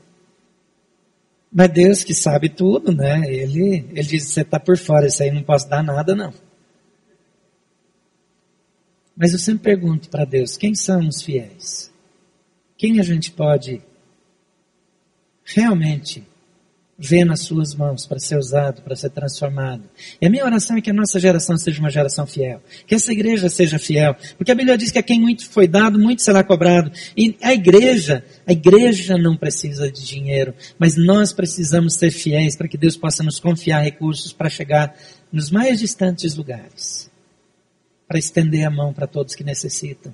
Mas 1.50 1.70
Deus 1.70 2.04
que 2.04 2.14
sabe 2.14 2.50
tudo, 2.50 2.92
né? 2.92 3.24
Ele, 3.26 3.88
ele 3.94 4.04
diz, 4.04 4.26
você 4.26 4.42
está 4.42 4.60
por 4.60 4.78
fora, 4.78 5.08
isso 5.08 5.24
aí 5.24 5.32
não 5.32 5.44
posso 5.44 5.70
dar 5.70 5.82
nada, 5.82 6.14
não. 6.14 6.34
Mas 9.16 9.32
eu 9.32 9.40
sempre 9.40 9.64
pergunto 9.64 10.10
para 10.10 10.26
Deus: 10.26 10.58
quem 10.58 10.76
são 10.76 11.08
os 11.08 11.22
fiéis? 11.22 11.92
Quem 12.78 13.00
a 13.00 13.04
gente 13.04 13.32
pode 13.32 13.82
realmente 15.46 16.24
ver 16.98 17.26
nas 17.26 17.42
suas 17.42 17.76
mãos 17.76 18.06
para 18.06 18.20
ser 18.20 18.38
usado, 18.38 18.82
para 18.82 18.96
ser 18.96 19.10
transformado? 19.12 19.84
E 20.20 20.26
a 20.26 20.30
minha 20.30 20.44
oração 20.44 20.76
é 20.76 20.82
que 20.82 20.90
a 20.90 20.94
nossa 20.94 21.18
geração 21.18 21.58
seja 21.58 21.80
uma 21.80 21.90
geração 21.90 22.28
fiel, 22.28 22.62
que 22.86 22.94
essa 22.94 23.14
igreja 23.14 23.48
seja 23.48 23.80
fiel, 23.80 24.18
porque 24.38 24.52
a 24.52 24.56
Bíblia 24.56 24.78
diz 24.78 24.92
que 24.92 25.00
a 25.00 25.04
quem 25.04 25.22
muito 25.22 25.48
foi 25.50 25.68
dado, 25.68 25.98
muito 25.98 26.22
será 26.22 26.44
cobrado. 26.44 26.92
E 27.16 27.38
a 27.42 27.54
igreja, 27.54 28.26
a 28.46 28.52
igreja 28.52 29.18
não 29.18 29.38
precisa 29.38 29.90
de 29.90 30.06
dinheiro, 30.06 30.54
mas 30.78 30.98
nós 30.98 31.32
precisamos 31.32 31.94
ser 31.94 32.12
fiéis 32.12 32.58
para 32.58 32.68
que 32.68 32.78
Deus 32.78 32.98
possa 32.98 33.24
nos 33.24 33.40
confiar 33.40 33.80
recursos 33.80 34.34
para 34.34 34.50
chegar 34.50 34.94
nos 35.32 35.50
mais 35.50 35.80
distantes 35.80 36.36
lugares 36.36 37.15
para 38.08 38.20
estender 38.20 38.66
a 38.66 38.70
mão 38.70 38.94
para 38.94 39.08
todos 39.08 39.36
que 39.36 39.44
necessitam. 39.44 40.14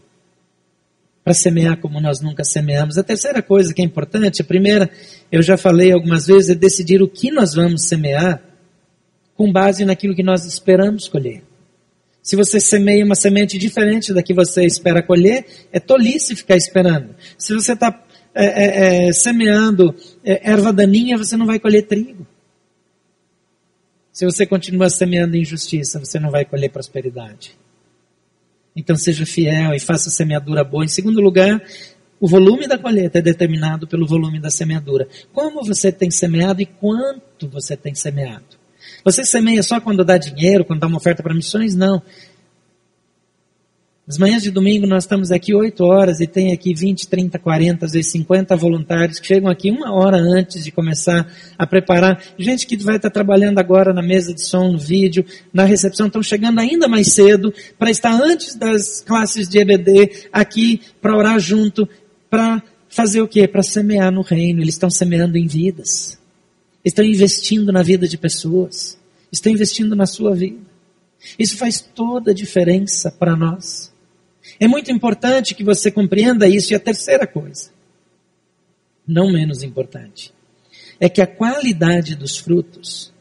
Para 1.23 1.33
semear 1.33 1.77
como 1.77 2.01
nós 2.01 2.19
nunca 2.19 2.43
semeamos. 2.43 2.97
A 2.97 3.03
terceira 3.03 3.41
coisa 3.41 3.73
que 3.73 3.81
é 3.81 3.85
importante, 3.85 4.41
a 4.41 4.45
primeira, 4.45 4.89
eu 5.31 5.41
já 5.41 5.57
falei 5.57 5.91
algumas 5.91 6.25
vezes, 6.25 6.49
é 6.49 6.55
decidir 6.55 7.01
o 7.01 7.07
que 7.07 7.31
nós 7.31 7.53
vamos 7.53 7.83
semear 7.83 8.41
com 9.35 9.51
base 9.51 9.85
naquilo 9.85 10.15
que 10.15 10.23
nós 10.23 10.45
esperamos 10.45 11.07
colher. 11.07 11.43
Se 12.23 12.35
você 12.35 12.59
semeia 12.59 13.03
uma 13.03 13.15
semente 13.15 13.57
diferente 13.57 14.13
da 14.13 14.21
que 14.21 14.33
você 14.33 14.65
espera 14.65 15.01
colher, 15.01 15.45
é 15.71 15.79
tolice 15.79 16.35
ficar 16.35 16.55
esperando. 16.55 17.15
Se 17.37 17.53
você 17.53 17.73
está 17.73 18.03
é, 18.33 18.45
é, 18.45 19.07
é, 19.07 19.11
semeando 19.11 19.95
é, 20.23 20.49
erva 20.49 20.71
daninha, 20.71 21.17
você 21.17 21.35
não 21.35 21.45
vai 21.45 21.59
colher 21.59 21.83
trigo. 21.83 22.25
Se 24.11 24.25
você 24.25 24.45
continua 24.45 24.89
semeando 24.89 25.35
injustiça, 25.35 25.99
você 25.99 26.19
não 26.19 26.29
vai 26.29 26.45
colher 26.45 26.69
prosperidade. 26.69 27.57
Então 28.75 28.95
seja 28.95 29.25
fiel 29.25 29.73
e 29.73 29.79
faça 29.79 30.09
semeadura 30.09 30.63
boa. 30.63 30.85
Em 30.85 30.87
segundo 30.87 31.19
lugar, 31.21 31.61
o 32.19 32.27
volume 32.27 32.67
da 32.67 32.77
colheita 32.77 33.19
é 33.19 33.21
determinado 33.21 33.87
pelo 33.87 34.05
volume 34.05 34.39
da 34.39 34.49
semeadura. 34.49 35.07
Como 35.33 35.63
você 35.63 35.91
tem 35.91 36.11
semeado 36.11 36.61
e 36.61 36.65
quanto 36.65 37.47
você 37.49 37.75
tem 37.75 37.95
semeado? 37.95 38.61
Você 39.03 39.23
semeia 39.25 39.63
só 39.63 39.79
quando 39.79 40.05
dá 40.05 40.17
dinheiro, 40.17 40.63
quando 40.63 40.79
dá 40.79 40.87
uma 40.87 40.97
oferta 40.97 41.23
para 41.23 41.33
missões? 41.33 41.75
Não. 41.75 42.01
As 44.11 44.17
manhãs 44.17 44.43
de 44.43 44.51
domingo 44.51 44.85
nós 44.85 45.05
estamos 45.05 45.31
aqui 45.31 45.55
8 45.55 45.81
horas 45.85 46.19
e 46.19 46.27
tem 46.27 46.51
aqui 46.51 46.73
20, 46.73 47.07
30, 47.07 47.39
40, 47.39 47.85
às 47.85 47.93
vezes 47.93 48.11
50 48.11 48.57
voluntários 48.57 49.21
que 49.21 49.27
chegam 49.27 49.49
aqui 49.49 49.71
uma 49.71 49.93
hora 49.93 50.17
antes 50.17 50.65
de 50.65 50.69
começar 50.69 51.33
a 51.57 51.65
preparar. 51.65 52.21
Gente 52.37 52.67
que 52.67 52.75
vai 52.75 52.97
estar 52.97 53.09
trabalhando 53.09 53.57
agora 53.59 53.93
na 53.93 54.01
mesa 54.01 54.33
de 54.33 54.41
som, 54.41 54.73
no 54.73 54.77
vídeo, 54.77 55.23
na 55.53 55.63
recepção, 55.63 56.07
estão 56.07 56.21
chegando 56.21 56.59
ainda 56.59 56.89
mais 56.89 57.13
cedo 57.13 57.53
para 57.79 57.89
estar 57.89 58.11
antes 58.21 58.53
das 58.53 58.99
classes 58.99 59.47
de 59.47 59.59
EBD 59.59 60.27
aqui 60.33 60.81
para 61.01 61.15
orar 61.15 61.39
junto, 61.39 61.87
para 62.29 62.61
fazer 62.89 63.21
o 63.21 63.29
quê? 63.29 63.47
Para 63.47 63.63
semear 63.63 64.11
no 64.11 64.23
reino. 64.23 64.61
Eles 64.61 64.75
estão 64.75 64.89
semeando 64.89 65.37
em 65.37 65.47
vidas. 65.47 66.19
Estão 66.83 67.05
investindo 67.05 67.71
na 67.71 67.81
vida 67.81 68.05
de 68.09 68.17
pessoas. 68.17 68.99
Estou 69.31 69.49
investindo 69.49 69.95
na 69.95 70.05
sua 70.05 70.35
vida. 70.35 70.59
Isso 71.39 71.55
faz 71.55 71.79
toda 71.79 72.31
a 72.31 72.33
diferença 72.33 73.09
para 73.09 73.37
nós. 73.37 73.90
É 74.59 74.67
muito 74.67 74.91
importante 74.91 75.53
que 75.53 75.63
você 75.63 75.91
compreenda 75.91 76.47
isso. 76.47 76.73
E 76.73 76.75
a 76.75 76.79
terceira 76.79 77.27
coisa, 77.27 77.71
não 79.07 79.31
menos 79.31 79.63
importante, 79.63 80.33
é 80.99 81.09
que 81.09 81.21
a 81.21 81.27
qualidade 81.27 82.15
dos 82.15 82.37
frutos 82.37 83.13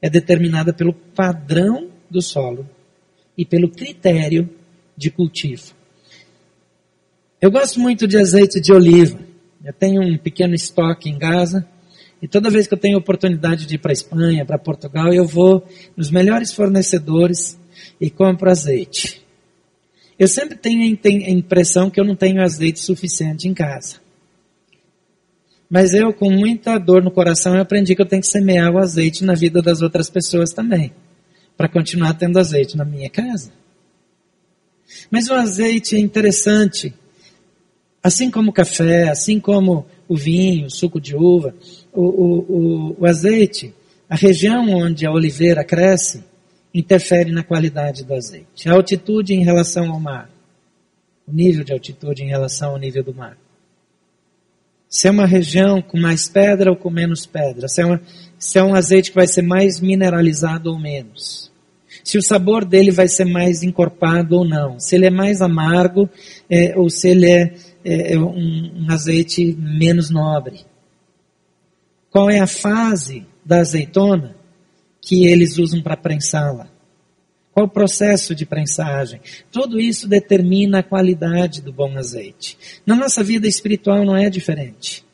é 0.00 0.08
determinada 0.08 0.72
pelo 0.72 0.92
padrão 0.92 1.90
do 2.08 2.22
solo 2.22 2.68
e 3.36 3.44
pelo 3.44 3.70
critério 3.70 4.48
de 4.96 5.10
cultivo. 5.10 5.74
Eu 7.40 7.50
gosto 7.50 7.80
muito 7.80 8.06
de 8.06 8.18
azeite 8.18 8.60
de 8.60 8.72
oliva. 8.72 9.18
Eu 9.64 9.72
tenho 9.72 10.02
um 10.02 10.18
pequeno 10.18 10.54
estoque 10.54 11.08
em 11.08 11.18
casa 11.18 11.66
e 12.22 12.28
toda 12.28 12.50
vez 12.50 12.66
que 12.66 12.74
eu 12.74 12.78
tenho 12.78 12.98
oportunidade 12.98 13.64
de 13.64 13.76
ir 13.76 13.78
para 13.78 13.92
Espanha, 13.92 14.44
para 14.44 14.58
Portugal, 14.58 15.12
eu 15.12 15.24
vou 15.24 15.66
nos 15.96 16.10
melhores 16.10 16.52
fornecedores 16.52 17.58
e 18.00 18.10
compro 18.10 18.50
azeite. 18.50 19.22
Eu 20.20 20.28
sempre 20.28 20.54
tenho 20.54 20.82
a 20.82 21.30
impressão 21.30 21.88
que 21.88 21.98
eu 21.98 22.04
não 22.04 22.14
tenho 22.14 22.42
azeite 22.42 22.78
suficiente 22.80 23.48
em 23.48 23.54
casa. 23.54 23.96
Mas 25.70 25.94
eu, 25.94 26.12
com 26.12 26.30
muita 26.30 26.76
dor 26.76 27.02
no 27.02 27.10
coração, 27.10 27.54
eu 27.54 27.62
aprendi 27.62 27.96
que 27.96 28.02
eu 28.02 28.06
tenho 28.06 28.20
que 28.20 28.28
semear 28.28 28.70
o 28.70 28.76
azeite 28.76 29.24
na 29.24 29.32
vida 29.32 29.62
das 29.62 29.80
outras 29.80 30.10
pessoas 30.10 30.52
também. 30.52 30.92
Para 31.56 31.70
continuar 31.70 32.12
tendo 32.18 32.38
azeite 32.38 32.76
na 32.76 32.84
minha 32.84 33.08
casa. 33.08 33.50
Mas 35.10 35.30
o 35.30 35.32
azeite 35.32 35.96
é 35.96 35.98
interessante. 35.98 36.92
Assim 38.02 38.30
como 38.30 38.50
o 38.50 38.52
café, 38.52 39.08
assim 39.08 39.40
como 39.40 39.86
o 40.06 40.14
vinho, 40.14 40.66
o 40.66 40.70
suco 40.70 41.00
de 41.00 41.16
uva, 41.16 41.54
o, 41.94 42.02
o, 42.02 42.38
o, 42.40 42.96
o 43.00 43.06
azeite, 43.06 43.72
a 44.06 44.16
região 44.16 44.68
onde 44.68 45.06
a 45.06 45.10
oliveira 45.10 45.64
cresce, 45.64 46.22
interfere 46.72 47.32
na 47.32 47.42
qualidade 47.42 48.04
do 48.04 48.14
azeite. 48.14 48.68
A 48.68 48.72
altitude 48.72 49.34
em 49.34 49.44
relação 49.44 49.90
ao 49.90 50.00
mar. 50.00 50.30
O 51.26 51.32
nível 51.32 51.64
de 51.64 51.72
altitude 51.72 52.22
em 52.22 52.28
relação 52.28 52.70
ao 52.70 52.78
nível 52.78 53.02
do 53.02 53.14
mar. 53.14 53.36
Se 54.88 55.06
é 55.06 55.10
uma 55.10 55.26
região 55.26 55.80
com 55.80 55.98
mais 55.98 56.28
pedra 56.28 56.70
ou 56.70 56.76
com 56.76 56.90
menos 56.90 57.26
pedra. 57.26 57.68
Se 57.68 57.82
é, 57.82 57.86
uma, 57.86 58.00
se 58.38 58.58
é 58.58 58.62
um 58.62 58.74
azeite 58.74 59.10
que 59.10 59.16
vai 59.16 59.26
ser 59.26 59.42
mais 59.42 59.80
mineralizado 59.80 60.70
ou 60.70 60.78
menos. 60.78 61.50
Se 62.02 62.18
o 62.18 62.22
sabor 62.22 62.64
dele 62.64 62.90
vai 62.90 63.08
ser 63.08 63.24
mais 63.24 63.62
encorpado 63.62 64.36
ou 64.36 64.44
não. 64.44 64.78
Se 64.80 64.96
ele 64.96 65.06
é 65.06 65.10
mais 65.10 65.42
amargo 65.42 66.08
é, 66.48 66.76
ou 66.76 66.88
se 66.88 67.08
ele 67.08 67.30
é, 67.30 67.54
é, 67.84 68.14
é 68.14 68.18
um, 68.18 68.84
um 68.84 68.86
azeite 68.90 69.56
menos 69.58 70.10
nobre. 70.10 70.60
Qual 72.10 72.28
é 72.28 72.40
a 72.40 72.46
fase 72.46 73.26
da 73.44 73.60
azeitona 73.60 74.39
que 75.00 75.26
eles 75.26 75.58
usam 75.58 75.82
para 75.82 75.96
prensá-la? 75.96 76.68
Qual 77.52 77.66
o 77.66 77.70
processo 77.70 78.34
de 78.34 78.46
prensagem? 78.46 79.20
Tudo 79.50 79.80
isso 79.80 80.08
determina 80.08 80.78
a 80.78 80.82
qualidade 80.82 81.60
do 81.60 81.72
bom 81.72 81.96
azeite. 81.98 82.56
Na 82.86 82.94
nossa 82.94 83.24
vida 83.24 83.48
espiritual 83.48 84.04
não 84.04 84.16
é 84.16 84.30
diferente. 84.30 85.04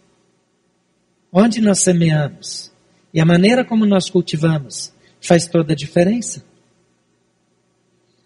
Onde 1.33 1.61
nós 1.61 1.81
semeamos 1.81 2.71
e 3.13 3.21
a 3.21 3.25
maneira 3.25 3.65
como 3.65 3.87
nós 3.87 4.11
cultivamos 4.11 4.93
faz 5.21 5.47
toda 5.47 5.73
a 5.73 5.77
diferença. 5.77 6.45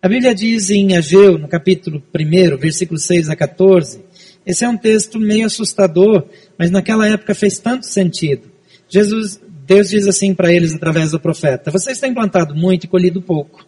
A 0.03 0.09
Bíblia 0.09 0.35
diz 0.35 0.70
em 0.70 0.96
Ageu, 0.96 1.38
no 1.38 1.46
capítulo 1.46 2.03
1, 2.14 2.57
versículo 2.57 2.99
6 2.99 3.29
a 3.29 3.37
14, 3.37 4.03
esse 4.44 4.64
é 4.64 4.68
um 4.68 4.77
texto 4.77 5.20
meio 5.20 5.46
assustador, 5.46 6.27
mas 6.59 6.70
naquela 6.70 7.07
época 7.07 7.35
fez 7.35 7.59
tanto 7.59 7.87
sentido. 7.87 8.51
Jesus, 8.88 9.40
Deus 9.70 9.88
diz 9.88 10.09
assim 10.09 10.35
para 10.35 10.52
eles 10.52 10.74
através 10.74 11.12
do 11.12 11.20
profeta: 11.20 11.70
Vocês 11.70 12.00
têm 12.00 12.12
plantado 12.12 12.56
muito 12.56 12.85
e 12.85 12.88
colhido 12.88 13.22
pouco. 13.22 13.64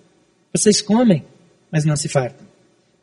Vocês 0.52 0.82
comem, 0.82 1.24
mas 1.70 1.84
não 1.84 1.94
se 1.94 2.08
fartam. 2.08 2.44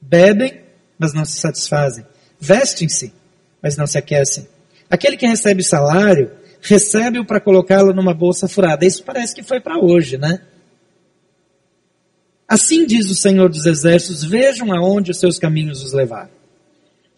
Bebem, 0.01 0.59
mas 0.97 1.13
não 1.13 1.23
se 1.23 1.39
satisfazem. 1.39 2.05
Vestem-se, 2.37 3.13
mas 3.63 3.77
não 3.77 3.87
se 3.87 3.97
aquecem. 3.97 4.49
Aquele 4.89 5.15
que 5.15 5.25
recebe 5.25 5.63
salário, 5.63 6.29
recebe-o 6.61 7.23
para 7.23 7.39
colocá-lo 7.39 7.93
numa 7.93 8.13
bolsa 8.13 8.49
furada. 8.49 8.85
Isso 8.85 9.01
parece 9.01 9.33
que 9.33 9.43
foi 9.43 9.61
para 9.61 9.79
hoje, 9.79 10.17
né? 10.17 10.41
Assim 12.45 12.85
diz 12.85 13.09
o 13.09 13.15
Senhor 13.15 13.47
dos 13.47 13.65
Exércitos: 13.65 14.25
vejam 14.25 14.73
aonde 14.73 15.11
os 15.11 15.19
seus 15.19 15.39
caminhos 15.39 15.85
os 15.85 15.93
levaram. 15.93 16.38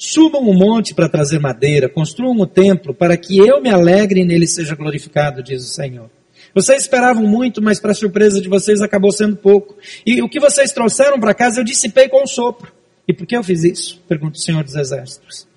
Subam 0.04 0.50
o 0.50 0.54
monte 0.56 0.96
para 0.96 1.08
trazer 1.08 1.40
madeira, 1.40 1.88
construam 1.88 2.36
o 2.40 2.48
templo 2.48 2.92
para 2.92 3.16
que 3.16 3.38
eu 3.38 3.62
me 3.62 3.70
alegre 3.70 4.22
e 4.22 4.26
nele 4.26 4.48
seja 4.48 4.74
glorificado, 4.74 5.44
diz 5.44 5.64
o 5.64 5.68
Senhor. 5.68 6.10
Vocês 6.56 6.82
esperavam 6.82 7.22
muito, 7.22 7.62
mas 7.62 7.80
para 7.80 7.94
surpresa 7.94 8.42
de 8.42 8.50
vocês 8.50 8.82
acabou 8.82 9.12
sendo 9.12 9.36
pouco. 9.36 9.78
E 10.04 10.20
o 10.20 10.28
que 10.28 10.40
vocês 10.40 10.72
trouxeram 10.72 11.20
para 11.20 11.36
casa 11.36 11.60
eu 11.60 11.64
dissipei 11.64 12.10
com 12.10 12.24
o 12.24 12.28
sopro. 12.28 12.74
E 13.08 13.14
por 13.14 13.28
que 13.28 13.38
eu 13.38 13.44
fiz 13.44 13.64
isso? 13.64 14.02
Pergunta 14.10 14.40
o 14.40 14.42
Senhor 14.42 14.64
dos 14.64 14.74
Exércitos. 14.74 15.48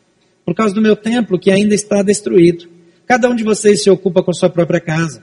Por 0.45 0.55
causa 0.55 0.75
do 0.75 0.83
meu 0.83 0.95
templo 0.95 1.39
que 1.39 1.51
ainda 1.51 1.75
está 1.75 2.03
destruído. 2.03 2.69
Cada 3.07 3.31
um 3.31 3.35
de 3.35 3.45
vocês 3.45 3.83
se 3.83 3.89
ocupa 3.89 4.23
com 4.23 4.35
sua 4.35 4.51
própria 4.51 4.79
casa. 4.79 5.23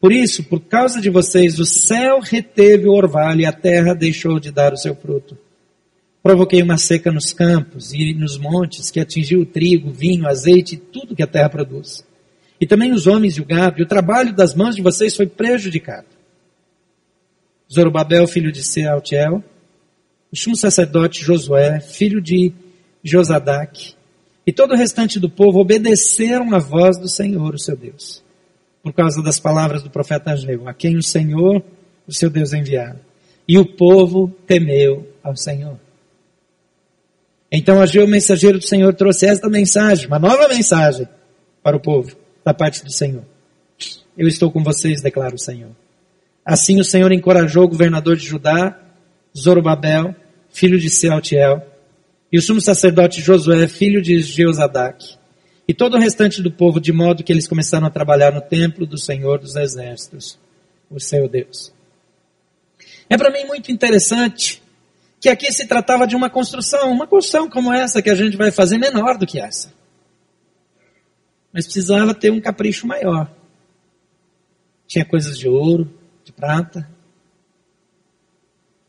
Por 0.00 0.12
isso, 0.12 0.44
por 0.44 0.60
causa 0.60 1.00
de 1.00 1.10
vocês, 1.10 1.58
o 1.58 1.66
céu 1.66 2.20
reteve 2.20 2.86
o 2.86 2.92
orvalho 2.92 3.40
e 3.40 3.46
a 3.46 3.52
terra 3.52 3.92
deixou 3.92 4.38
de 4.38 4.52
dar 4.52 4.72
o 4.72 4.76
seu 4.76 4.94
fruto. 4.94 5.36
Provoquei 6.24 6.62
uma 6.62 6.78
seca 6.78 7.12
nos 7.12 7.34
campos 7.34 7.92
e 7.92 8.14
nos 8.14 8.38
montes 8.38 8.90
que 8.90 8.98
atingiu 8.98 9.42
o 9.42 9.46
trigo, 9.46 9.90
o 9.90 9.92
vinho, 9.92 10.24
o 10.24 10.26
azeite 10.26 10.74
e 10.74 10.78
tudo 10.78 11.14
que 11.14 11.22
a 11.22 11.26
terra 11.26 11.50
produz. 11.50 12.02
E 12.58 12.66
também 12.66 12.92
os 12.92 13.06
homens 13.06 13.36
e 13.36 13.42
o 13.42 13.44
gado, 13.44 13.78
e 13.78 13.82
o 13.82 13.86
trabalho 13.86 14.34
das 14.34 14.54
mãos 14.54 14.74
de 14.74 14.80
vocês 14.80 15.14
foi 15.14 15.26
prejudicado. 15.26 16.06
Zorobabel, 17.70 18.26
filho 18.26 18.50
de 18.50 18.64
Sealtiel, 18.64 19.44
o 20.32 20.36
sumo 20.36 20.56
sacerdote 20.56 21.22
Josué, 21.22 21.78
filho 21.78 22.22
de 22.22 22.54
Josadac, 23.02 23.94
e 24.46 24.52
todo 24.52 24.72
o 24.72 24.78
restante 24.78 25.20
do 25.20 25.28
povo 25.28 25.58
obedeceram 25.58 26.54
à 26.54 26.58
voz 26.58 26.96
do 26.96 27.06
Senhor, 27.06 27.54
o 27.54 27.58
seu 27.58 27.76
Deus, 27.76 28.24
por 28.82 28.94
causa 28.94 29.22
das 29.22 29.38
palavras 29.38 29.82
do 29.82 29.90
profeta 29.90 30.32
Ageu, 30.32 30.66
a 30.66 30.72
quem 30.72 30.96
o 30.96 31.02
Senhor, 31.02 31.62
o 32.08 32.14
seu 32.14 32.30
Deus, 32.30 32.54
enviara. 32.54 32.98
E 33.46 33.58
o 33.58 33.66
povo 33.66 34.34
temeu 34.46 35.06
ao 35.22 35.36
Senhor. 35.36 35.84
Então 37.56 37.80
Ageu, 37.80 38.04
mensageiro 38.08 38.58
do 38.58 38.64
Senhor, 38.64 38.92
trouxe 38.94 39.26
esta 39.26 39.48
mensagem, 39.48 40.08
uma 40.08 40.18
nova 40.18 40.48
mensagem 40.48 41.06
para 41.62 41.76
o 41.76 41.80
povo, 41.80 42.16
da 42.44 42.52
parte 42.52 42.84
do 42.84 42.90
Senhor. 42.90 43.24
Eu 44.18 44.26
estou 44.26 44.50
com 44.50 44.60
vocês, 44.60 45.00
declara 45.00 45.36
o 45.36 45.38
Senhor. 45.38 45.70
Assim 46.44 46.80
o 46.80 46.84
Senhor 46.84 47.12
encorajou 47.12 47.62
o 47.62 47.68
governador 47.68 48.16
de 48.16 48.26
Judá, 48.26 48.76
Zorobabel, 49.38 50.16
filho 50.50 50.80
de 50.80 50.90
Sealtiel, 50.90 51.64
e 52.32 52.38
o 52.38 52.42
sumo 52.42 52.60
sacerdote 52.60 53.20
Josué, 53.20 53.68
filho 53.68 54.02
de 54.02 54.20
Jeozadak, 54.20 55.14
e 55.68 55.72
todo 55.72 55.96
o 55.96 56.00
restante 56.00 56.42
do 56.42 56.50
povo, 56.50 56.80
de 56.80 56.92
modo 56.92 57.22
que 57.22 57.32
eles 57.32 57.46
começaram 57.46 57.86
a 57.86 57.90
trabalhar 57.90 58.32
no 58.32 58.40
templo 58.40 58.84
do 58.84 58.98
Senhor 58.98 59.38
dos 59.38 59.54
Exércitos, 59.54 60.36
o 60.90 60.98
seu 60.98 61.28
Deus. 61.28 61.72
É 63.08 63.16
para 63.16 63.30
mim 63.30 63.44
muito 63.46 63.70
interessante 63.70 64.60
que 65.24 65.30
aqui 65.30 65.50
se 65.50 65.66
tratava 65.66 66.06
de 66.06 66.14
uma 66.14 66.28
construção, 66.28 66.92
uma 66.92 67.06
construção 67.06 67.48
como 67.48 67.72
essa 67.72 68.02
que 68.02 68.10
a 68.10 68.14
gente 68.14 68.36
vai 68.36 68.50
fazer 68.50 68.76
menor 68.76 69.16
do 69.16 69.26
que 69.26 69.40
essa. 69.40 69.72
Mas 71.50 71.64
precisava 71.64 72.14
ter 72.14 72.30
um 72.30 72.42
capricho 72.42 72.86
maior. 72.86 73.34
Tinha 74.86 75.02
coisas 75.02 75.38
de 75.38 75.48
ouro, 75.48 75.90
de 76.22 76.30
prata, 76.30 76.86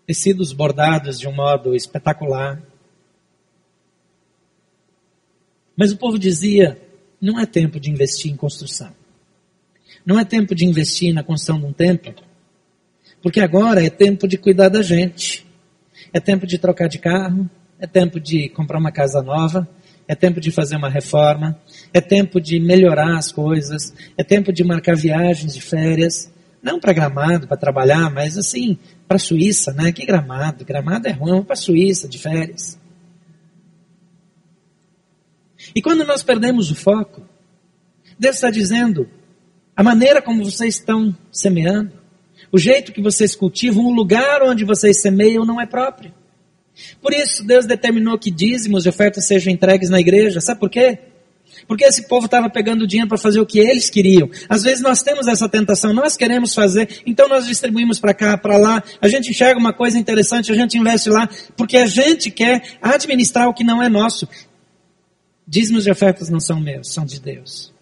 tecidos 0.06 0.52
bordados 0.52 1.18
de 1.18 1.26
um 1.26 1.34
modo 1.34 1.74
espetacular. 1.74 2.62
Mas 5.78 5.94
o 5.94 5.98
povo 5.98 6.20
dizia: 6.20 6.78
não 7.22 7.40
é 7.40 7.46
tempo 7.46 7.80
de 7.80 7.90
investir 7.90 8.30
em 8.30 8.36
construção. 8.36 8.94
Não 10.06 10.20
é 10.20 10.26
tempo 10.26 10.54
de 10.54 10.66
investir 10.66 11.14
na 11.14 11.24
construção 11.24 11.62
de 11.62 11.66
um 11.66 11.72
templo. 11.72 12.14
Porque 13.22 13.40
agora 13.40 13.82
é 13.82 13.90
tempo 13.90 14.28
de 14.28 14.38
cuidar 14.38 14.68
da 14.68 14.82
gente. 14.82 15.45
É 16.16 16.20
tempo 16.22 16.48
de 16.48 16.58
trocar 16.58 16.88
de 16.88 16.98
carro, 16.98 17.50
é 17.78 17.86
tempo 17.86 18.22
de 18.22 18.48
comprar 18.48 18.80
uma 18.80 18.90
casa 18.90 19.22
nova, 19.22 19.68
é 20.08 20.16
tempo 20.16 20.40
de 20.40 20.50
fazer 20.50 20.78
uma 20.78 20.88
reforma, 20.88 21.60
é 21.94 22.00
tempo 22.00 22.40
de 22.40 22.58
melhorar 22.58 23.18
as 23.18 23.34
coisas, 23.34 23.94
é 24.18 24.24
tempo 24.24 24.54
de 24.54 24.64
marcar 24.64 24.96
viagens 24.96 25.54
de 25.54 25.60
férias, 25.60 26.32
não 26.64 26.80
para 26.80 26.94
Gramado, 26.94 27.50
para 27.50 27.58
trabalhar, 27.58 28.10
mas 28.10 28.38
assim, 28.38 28.78
para 29.06 29.18
a 29.18 29.20
Suíça, 29.20 29.74
né? 29.74 29.92
Que 29.92 30.06
Gramado? 30.06 30.64
Gramado 30.64 31.06
é 31.10 31.12
ruim, 31.12 31.44
para 31.44 31.52
a 31.52 31.58
Suíça 31.58 32.08
de 32.08 32.18
férias. 32.18 32.80
E 35.76 35.82
quando 35.82 36.06
nós 36.06 36.24
perdemos 36.24 36.72
o 36.72 36.76
foco, 36.76 37.24
Deus 38.18 38.36
está 38.36 38.50
dizendo, 38.50 39.10
a 39.76 39.84
maneira 39.84 40.22
como 40.22 40.46
vocês 40.46 40.76
estão 40.76 41.14
semeando, 41.30 41.92
o 42.56 42.58
jeito 42.58 42.94
que 42.94 43.02
vocês 43.02 43.36
cultivam, 43.36 43.86
o 43.86 43.94
lugar 43.94 44.42
onde 44.42 44.64
vocês 44.64 45.02
semeiam 45.02 45.46
não 45.46 45.60
é 45.60 45.66
próprio. 45.66 46.14
Por 47.02 47.14
isso, 47.14 47.46
Deus 47.46 47.66
determinou 47.66 48.18
que 48.18 48.32
dízimos 48.32 48.86
e 48.86 48.90
ofertas 48.90 49.28
sejam 49.28 49.52
entregues 49.52 49.90
na 49.90 50.00
igreja. 50.00 50.40
Sabe 50.40 50.62
por 50.62 50.70
quê? 50.70 51.00
Porque 51.68 51.84
esse 51.84 52.08
povo 52.08 52.28
estava 52.28 52.50
pegando 52.50 52.88
dinheiro 52.88 53.10
para 53.10 53.18
fazer 53.18 53.42
o 53.42 53.46
que 53.46 53.60
eles 53.60 53.90
queriam. 53.90 54.30
Às 54.48 54.64
vezes 54.64 54.82
nós 54.82 55.04
temos 55.04 55.28
essa 55.28 55.50
tentação, 55.50 55.94
nós 55.94 56.16
queremos 56.16 56.54
fazer, 56.54 57.02
então 57.06 57.28
nós 57.28 57.46
distribuímos 57.46 58.00
para 58.00 58.14
cá, 58.14 58.38
para 58.38 58.56
lá, 58.56 58.82
a 59.02 59.08
gente 59.10 59.32
enxerga 59.32 59.60
uma 59.60 59.74
coisa 59.74 60.00
interessante, 60.00 60.50
a 60.50 60.56
gente 60.56 60.78
investe 60.78 61.10
lá, 61.10 61.28
porque 61.58 61.76
a 61.76 61.86
gente 61.86 62.32
quer 62.32 62.78
administrar 62.82 63.50
o 63.50 63.54
que 63.54 63.66
não 63.66 63.84
é 63.84 63.90
nosso. 63.90 64.30
Dízimos 65.46 65.86
e 65.88 65.92
ofertas 65.92 66.30
não 66.30 66.40
são 66.40 66.62
meus, 66.62 66.94
são 66.94 67.06
de 67.06 67.20
Deus. 67.20 67.74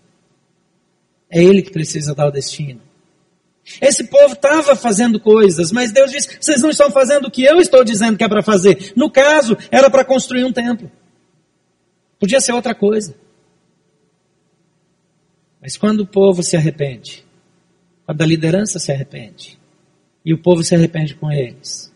É 1.29 1.43
Ele 1.43 1.61
que 1.61 1.71
precisa 1.71 2.15
dar 2.15 2.25
o 2.25 2.31
destino. 2.31 2.81
Esse 3.81 4.03
povo 4.05 4.33
estava 4.33 4.75
fazendo 4.75 5.19
coisas, 5.19 5.71
mas 5.71 5.91
Deus 5.91 6.11
disse: 6.11 6.37
vocês 6.39 6.61
não 6.61 6.69
estão 6.69 6.91
fazendo 6.91 7.27
o 7.27 7.31
que 7.31 7.43
eu 7.43 7.59
estou 7.59 7.83
dizendo 7.83 8.17
que 8.17 8.23
é 8.23 8.27
para 8.27 8.43
fazer. 8.43 8.93
No 8.95 9.09
caso, 9.09 9.57
era 9.71 9.89
para 9.89 10.03
construir 10.03 10.43
um 10.43 10.51
templo. 10.51 10.91
Podia 12.19 12.41
ser 12.41 12.51
outra 12.53 12.75
coisa. 12.75 13.15
Mas 15.61 15.77
quando 15.77 16.01
o 16.01 16.07
povo 16.07 16.43
se 16.43 16.57
arrepende, 16.57 17.25
quando 18.05 18.21
a 18.21 18.25
liderança 18.25 18.79
se 18.79 18.91
arrepende, 18.91 19.57
e 20.25 20.33
o 20.33 20.37
povo 20.37 20.63
se 20.63 20.75
arrepende 20.75 21.15
com 21.15 21.31
eles, 21.31 21.91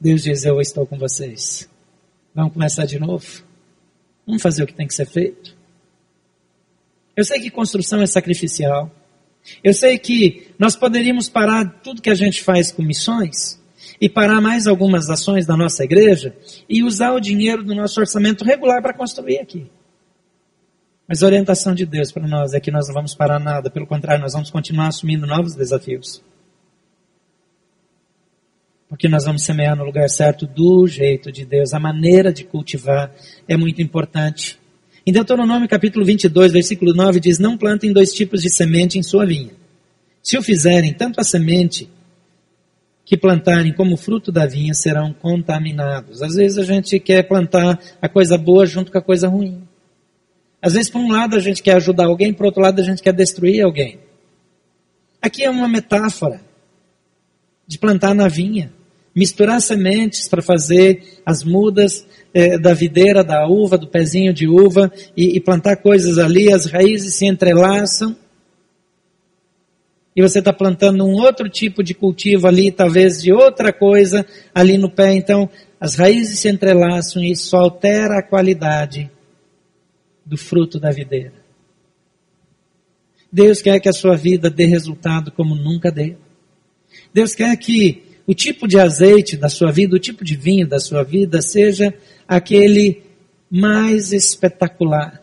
Deus 0.00 0.24
diz: 0.24 0.44
Eu 0.44 0.60
estou 0.60 0.84
com 0.84 0.98
vocês. 0.98 1.68
Vamos 2.34 2.52
começar 2.52 2.84
de 2.84 2.98
novo? 2.98 3.44
Vamos 4.26 4.42
fazer 4.42 4.64
o 4.64 4.66
que 4.66 4.74
tem 4.74 4.86
que 4.88 4.94
ser 4.94 5.06
feito? 5.06 5.56
Eu 7.16 7.24
sei 7.24 7.40
que 7.40 7.50
construção 7.50 8.02
é 8.02 8.06
sacrificial. 8.06 8.90
Eu 9.62 9.74
sei 9.74 9.98
que 9.98 10.48
nós 10.58 10.76
poderíamos 10.76 11.28
parar 11.28 11.80
tudo 11.82 12.02
que 12.02 12.10
a 12.10 12.14
gente 12.14 12.42
faz 12.42 12.70
com 12.70 12.82
missões 12.82 13.60
e 14.00 14.08
parar 14.08 14.40
mais 14.40 14.66
algumas 14.66 15.10
ações 15.10 15.46
da 15.46 15.56
nossa 15.56 15.84
igreja 15.84 16.34
e 16.68 16.82
usar 16.82 17.12
o 17.12 17.20
dinheiro 17.20 17.62
do 17.62 17.74
nosso 17.74 18.00
orçamento 18.00 18.44
regular 18.44 18.80
para 18.82 18.94
construir 18.94 19.38
aqui. 19.38 19.70
Mas 21.06 21.22
a 21.22 21.26
orientação 21.26 21.74
de 21.74 21.84
Deus 21.84 22.10
para 22.10 22.26
nós 22.26 22.54
é 22.54 22.60
que 22.60 22.70
nós 22.70 22.86
não 22.86 22.94
vamos 22.94 23.14
parar 23.14 23.38
nada, 23.38 23.70
pelo 23.70 23.86
contrário, 23.86 24.22
nós 24.22 24.32
vamos 24.32 24.50
continuar 24.50 24.88
assumindo 24.88 25.26
novos 25.26 25.54
desafios. 25.54 26.22
Porque 28.88 29.08
nós 29.08 29.24
vamos 29.24 29.42
semear 29.42 29.76
no 29.76 29.84
lugar 29.84 30.08
certo 30.08 30.46
do 30.46 30.86
jeito 30.86 31.32
de 31.32 31.44
Deus. 31.44 31.72
A 31.72 31.80
maneira 31.80 32.32
de 32.32 32.44
cultivar 32.44 33.10
é 33.48 33.56
muito 33.56 33.80
importante. 33.80 34.58
Em 35.04 35.12
Deuteronômio 35.12 35.68
capítulo 35.68 36.04
22, 36.04 36.52
versículo 36.52 36.94
9 36.94 37.18
diz: 37.18 37.38
Não 37.38 37.56
plantem 37.56 37.92
dois 37.92 38.12
tipos 38.12 38.40
de 38.40 38.48
semente 38.48 38.98
em 38.98 39.02
sua 39.02 39.26
vinha. 39.26 39.50
Se 40.22 40.38
o 40.38 40.42
fizerem, 40.42 40.94
tanto 40.94 41.20
a 41.20 41.24
semente 41.24 41.90
que 43.04 43.16
plantarem 43.16 43.72
como 43.72 43.94
o 43.94 43.96
fruto 43.96 44.30
da 44.30 44.46
vinha 44.46 44.72
serão 44.74 45.12
contaminados. 45.12 46.22
Às 46.22 46.36
vezes 46.36 46.56
a 46.56 46.62
gente 46.62 47.00
quer 47.00 47.24
plantar 47.24 47.80
a 48.00 48.08
coisa 48.08 48.38
boa 48.38 48.64
junto 48.64 48.92
com 48.92 48.98
a 48.98 49.02
coisa 49.02 49.26
ruim. 49.26 49.66
Às 50.62 50.74
vezes, 50.74 50.88
por 50.88 51.00
um 51.00 51.10
lado, 51.10 51.34
a 51.34 51.40
gente 51.40 51.60
quer 51.60 51.74
ajudar 51.74 52.06
alguém, 52.06 52.32
por 52.32 52.46
outro 52.46 52.62
lado, 52.62 52.80
a 52.80 52.84
gente 52.84 53.02
quer 53.02 53.12
destruir 53.12 53.60
alguém. 53.60 53.98
Aqui 55.20 55.42
é 55.42 55.50
uma 55.50 55.66
metáfora 55.66 56.40
de 57.66 57.76
plantar 57.76 58.14
na 58.14 58.28
vinha, 58.28 58.72
misturar 59.14 59.60
sementes 59.60 60.28
para 60.28 60.42
fazer 60.42 61.20
as 61.24 61.44
mudas 61.44 62.06
é, 62.32 62.58
da 62.58 62.72
videira, 62.72 63.22
da 63.22 63.46
uva, 63.46 63.76
do 63.76 63.86
pezinho 63.86 64.32
de 64.32 64.48
uva, 64.48 64.90
e, 65.16 65.36
e 65.36 65.40
plantar 65.40 65.76
coisas 65.76 66.18
ali, 66.18 66.52
as 66.52 66.66
raízes 66.66 67.14
se 67.14 67.26
entrelaçam, 67.26 68.16
e 70.14 70.20
você 70.20 70.40
está 70.40 70.52
plantando 70.52 71.04
um 71.04 71.14
outro 71.14 71.48
tipo 71.48 71.82
de 71.82 71.94
cultivo 71.94 72.46
ali, 72.46 72.70
talvez 72.70 73.22
de 73.22 73.32
outra 73.32 73.72
coisa 73.72 74.26
ali 74.54 74.76
no 74.76 74.90
pé, 74.90 75.14
então 75.14 75.48
as 75.80 75.94
raízes 75.94 76.38
se 76.38 76.48
entrelaçam 76.48 77.22
e 77.22 77.32
isso 77.32 77.56
altera 77.56 78.18
a 78.18 78.22
qualidade 78.22 79.10
do 80.24 80.36
fruto 80.36 80.78
da 80.78 80.90
videira. 80.90 81.32
Deus 83.32 83.62
quer 83.62 83.80
que 83.80 83.88
a 83.88 83.92
sua 83.92 84.14
vida 84.14 84.50
dê 84.50 84.66
resultado 84.66 85.32
como 85.32 85.54
nunca 85.54 85.90
deu. 85.90 86.18
Deus 87.14 87.34
quer 87.34 87.56
que 87.56 88.02
o 88.26 88.34
tipo 88.34 88.68
de 88.68 88.78
azeite 88.78 89.36
da 89.36 89.48
sua 89.48 89.72
vida, 89.72 89.96
o 89.96 90.00
tipo 90.00 90.24
de 90.24 90.36
vinho 90.36 90.66
da 90.66 90.78
sua 90.78 91.02
vida 91.02 91.42
seja 91.42 91.92
aquele 92.26 93.02
mais 93.50 94.12
espetacular. 94.12 95.20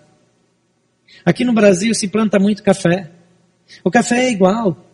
Aqui 1.25 1.43
no 1.43 1.53
Brasil 1.53 1.93
se 1.93 2.07
planta 2.07 2.39
muito 2.39 2.63
café. 2.63 3.09
O 3.83 3.91
café 3.91 4.25
é 4.25 4.31
igual. 4.31 4.85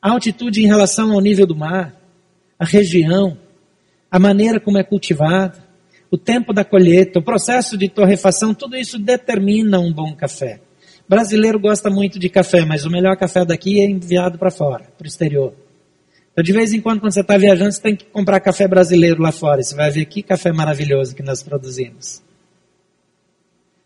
A 0.00 0.10
altitude 0.12 0.62
em 0.62 0.66
relação 0.66 1.12
ao 1.12 1.20
nível 1.20 1.46
do 1.46 1.56
mar, 1.56 1.94
a 2.58 2.64
região, 2.64 3.36
a 4.10 4.18
maneira 4.18 4.60
como 4.60 4.78
é 4.78 4.84
cultivado, 4.84 5.58
o 6.10 6.16
tempo 6.16 6.52
da 6.52 6.64
colheita, 6.64 7.18
o 7.18 7.22
processo 7.22 7.76
de 7.76 7.88
torrefação, 7.88 8.54
tudo 8.54 8.76
isso 8.76 8.98
determina 8.98 9.78
um 9.78 9.92
bom 9.92 10.14
café. 10.14 10.60
O 11.06 11.10
brasileiro 11.10 11.58
gosta 11.58 11.90
muito 11.90 12.18
de 12.18 12.28
café, 12.28 12.64
mas 12.64 12.84
o 12.84 12.90
melhor 12.90 13.16
café 13.16 13.44
daqui 13.44 13.80
é 13.80 13.84
enviado 13.84 14.38
para 14.38 14.50
fora, 14.50 14.84
para 14.96 15.04
o 15.04 15.08
exterior. 15.08 15.54
Então, 16.38 16.44
de 16.44 16.52
vez 16.52 16.72
em 16.72 16.80
quando, 16.80 17.00
quando 17.00 17.12
você 17.12 17.20
está 17.20 17.36
viajando, 17.36 17.72
você 17.72 17.82
tem 17.82 17.96
que 17.96 18.04
comprar 18.04 18.38
café 18.38 18.68
brasileiro 18.68 19.20
lá 19.20 19.32
fora. 19.32 19.60
Você 19.60 19.74
vai 19.74 19.90
ver 19.90 20.04
que 20.04 20.22
café 20.22 20.52
maravilhoso 20.52 21.12
que 21.12 21.20
nós 21.20 21.42
produzimos. 21.42 22.22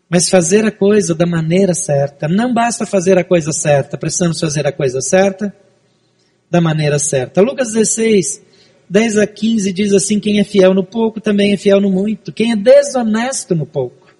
Mas 0.07 0.29
fazer 0.29 0.63
a 0.63 0.69
coisa 0.69 1.15
da 1.15 1.25
maneira 1.25 1.73
certa. 1.73 2.27
Não 2.27 2.53
basta 2.53 2.85
fazer 2.85 3.17
a 3.17 3.23
coisa 3.23 3.51
certa, 3.51 3.97
precisamos 3.97 4.39
fazer 4.39 4.67
a 4.67 4.71
coisa 4.71 5.01
certa 5.01 5.51
da 6.47 6.61
maneira 6.61 6.99
certa. 6.99 7.41
Lucas 7.41 7.73
16, 7.73 8.43
10 8.87 9.17
a 9.17 9.25
15 9.25 9.73
diz 9.73 9.91
assim: 9.91 10.19
quem 10.19 10.39
é 10.39 10.43
fiel 10.43 10.75
no 10.75 10.83
pouco 10.83 11.19
também 11.19 11.53
é 11.53 11.57
fiel 11.57 11.81
no 11.81 11.89
muito. 11.89 12.31
Quem 12.31 12.51
é 12.51 12.55
desonesto 12.55 13.55
no 13.55 13.65
pouco 13.65 14.15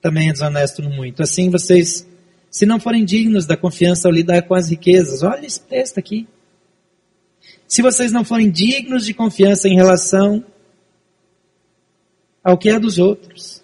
também 0.00 0.30
é 0.30 0.32
desonesto 0.32 0.80
no 0.80 0.88
muito. 0.88 1.22
Assim 1.22 1.50
vocês, 1.50 2.06
se 2.50 2.64
não 2.64 2.80
forem 2.80 3.04
dignos 3.04 3.44
da 3.44 3.54
confiança 3.54 4.08
ao 4.08 4.14
lidar 4.14 4.40
com 4.44 4.54
as 4.54 4.70
riquezas, 4.70 5.22
olha 5.22 5.44
esse 5.44 5.60
texto 5.60 5.98
aqui 5.98 6.26
se 7.68 7.82
vocês 7.82 8.12
não 8.12 8.24
forem 8.24 8.50
dignos 8.50 9.04
de 9.04 9.12
confiança 9.12 9.68
em 9.68 9.74
relação 9.74 10.44
ao 12.42 12.56
que 12.56 12.68
é 12.68 12.78
dos 12.78 12.98
outros? 12.98 13.62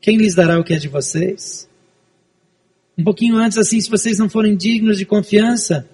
Quem 0.00 0.18
lhes 0.18 0.34
dará 0.34 0.58
o 0.60 0.64
que 0.64 0.74
é 0.74 0.78
de 0.78 0.88
vocês? 0.88 1.68
Um 2.96 3.02
pouquinho 3.02 3.36
antes, 3.36 3.56
assim, 3.56 3.80
se 3.80 3.88
vocês 3.88 4.18
não 4.18 4.28
forem 4.28 4.54
dignos 4.54 4.98
de 4.98 5.06
confiança 5.06 5.88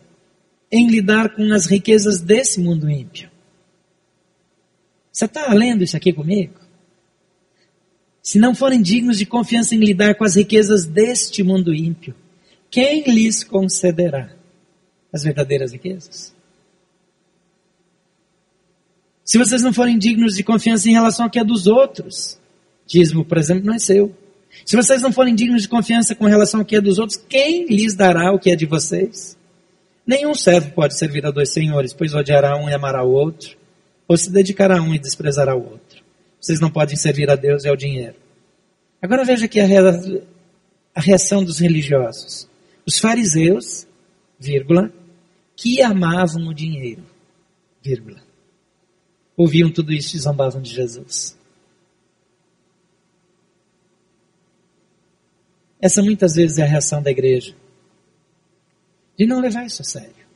em 0.71 0.89
lidar 0.89 1.35
com 1.35 1.53
as 1.53 1.67
riquezas 1.67 2.21
desse 2.21 2.61
mundo 2.61 2.91
ímpio. 2.91 3.31
Você 5.13 5.25
está 5.25 5.53
lendo 5.53 5.83
isso 5.83 5.97
aqui 5.97 6.13
comigo? 6.13 6.55
Se 8.23 8.39
não 8.39 8.55
forem 8.55 8.83
dignos 8.83 9.19
de 9.19 9.27
confiança 9.27 9.75
em 9.75 9.79
lidar 9.79 10.15
com 10.17 10.25
as 10.25 10.37
riquezas 10.37 10.85
deste 10.85 11.43
mundo 11.43 11.75
ímpio, 11.75 12.15
quem 12.71 13.03
lhes 13.03 13.43
concederá? 13.43 14.40
As 15.13 15.23
verdadeiras 15.23 15.73
riquezas. 15.73 16.35
Se 19.25 19.39
vocês 19.39 19.63
não 19.63 19.73
forem 19.73 19.99
dignos 19.99 20.35
de 20.35 20.43
confiança 20.43 20.89
em 20.89 20.93
relação 20.93 21.27
ao 21.27 21.31
que 21.31 21.39
é 21.39 21.45
dos 21.45 21.67
outros, 21.67 22.39
dízimo, 22.87 23.25
por 23.25 23.39
exemplo, 23.39 23.65
não 23.65 23.75
é 23.75 23.79
seu. 23.79 24.15
Se 24.65 24.77
vocês 24.77 25.01
não 25.03 25.13
forem 25.13 25.35
dignos 25.35 25.63
de 25.63 25.69
confiança 25.69 26.15
com 26.15 26.25
relação 26.25 26.61
ao 26.61 26.67
que 26.67 26.75
é 26.75 26.81
dos 26.81 26.99
outros, 26.99 27.17
quem 27.29 27.67
lhes 27.67 27.95
dará 27.95 28.33
o 28.33 28.39
que 28.39 28.51
é 28.51 28.57
de 28.57 28.67
vocês? 28.67 29.37
Nenhum 30.05 30.35
servo 30.35 30.73
pode 30.73 30.99
servir 30.99 31.25
a 31.25 31.31
dois 31.31 31.51
senhores, 31.51 31.93
pois 31.93 32.15
odiará 32.15 32.57
um 32.57 32.69
e 32.69 32.75
amará 32.75 33.05
o 33.05 33.13
outro, 33.13 33.57
ou 34.09 34.17
se 34.17 34.29
dedicará 34.31 34.79
a 34.79 34.83
um 34.83 34.93
e 34.93 34.99
desprezará 34.99 35.55
o 35.55 35.63
outro. 35.63 36.03
Vocês 36.41 36.59
não 36.59 36.71
podem 36.71 36.97
servir 36.97 37.31
a 37.31 37.37
Deus 37.37 37.65
e 37.65 37.69
ao 37.69 37.77
dinheiro. 37.77 38.17
Agora 39.01 39.25
veja 39.25 39.45
aqui 39.45 39.61
a, 39.61 41.01
reação 41.01 41.45
dos 41.45 41.59
religiosos. 41.59 42.49
Os 42.85 42.99
fariseus, 42.99 43.87
vírgula, 44.39 44.93
que 45.61 45.83
amavam 45.83 46.49
o 46.49 46.55
dinheiro, 46.55 47.05
vírgula. 47.83 48.23
Ouviam 49.37 49.71
tudo 49.71 49.93
isso 49.93 50.17
e 50.17 50.19
zombavam 50.19 50.63
de 50.63 50.71
Jesus. 50.71 51.39
Essa 55.79 56.03
muitas 56.03 56.35
vezes 56.35 56.57
é 56.57 56.63
a 56.63 56.67
reação 56.67 57.03
da 57.03 57.11
igreja. 57.11 57.55
De 59.19 59.27
não 59.27 59.39
levar 59.39 59.67
isso 59.67 59.83
a 59.83 59.85
sério. 59.85 60.27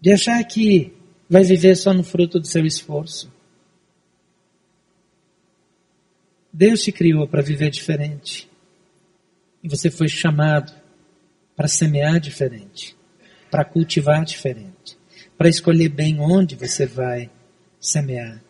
De 0.00 0.10
achar 0.10 0.42
que 0.44 0.96
vai 1.28 1.44
viver 1.44 1.76
só 1.76 1.92
no 1.92 2.02
fruto 2.02 2.40
do 2.40 2.46
seu 2.46 2.64
esforço. 2.64 3.30
Deus 6.50 6.80
te 6.80 6.92
criou 6.92 7.28
para 7.28 7.42
viver 7.42 7.68
diferente. 7.68 8.50
E 9.62 9.68
você 9.68 9.90
foi 9.90 10.08
chamado 10.08 10.72
para 11.54 11.68
semear 11.68 12.18
diferente 12.18 12.97
para 13.50 13.64
cultivar 13.64 14.24
diferente, 14.24 14.96
para 15.36 15.48
escolher 15.48 15.88
bem 15.88 16.20
onde 16.20 16.56
você 16.56 16.86
vai 16.86 17.30
semear. 17.80 18.42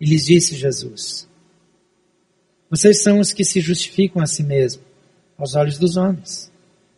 E 0.00 0.06
lhes 0.06 0.24
disse 0.24 0.56
Jesus: 0.56 1.28
Vocês 2.70 3.02
são 3.02 3.20
os 3.20 3.32
que 3.32 3.44
se 3.44 3.60
justificam 3.60 4.22
a 4.22 4.26
si 4.26 4.42
mesmos, 4.42 4.84
aos 5.36 5.54
olhos 5.54 5.78
dos 5.78 5.96
homens. 5.96 6.50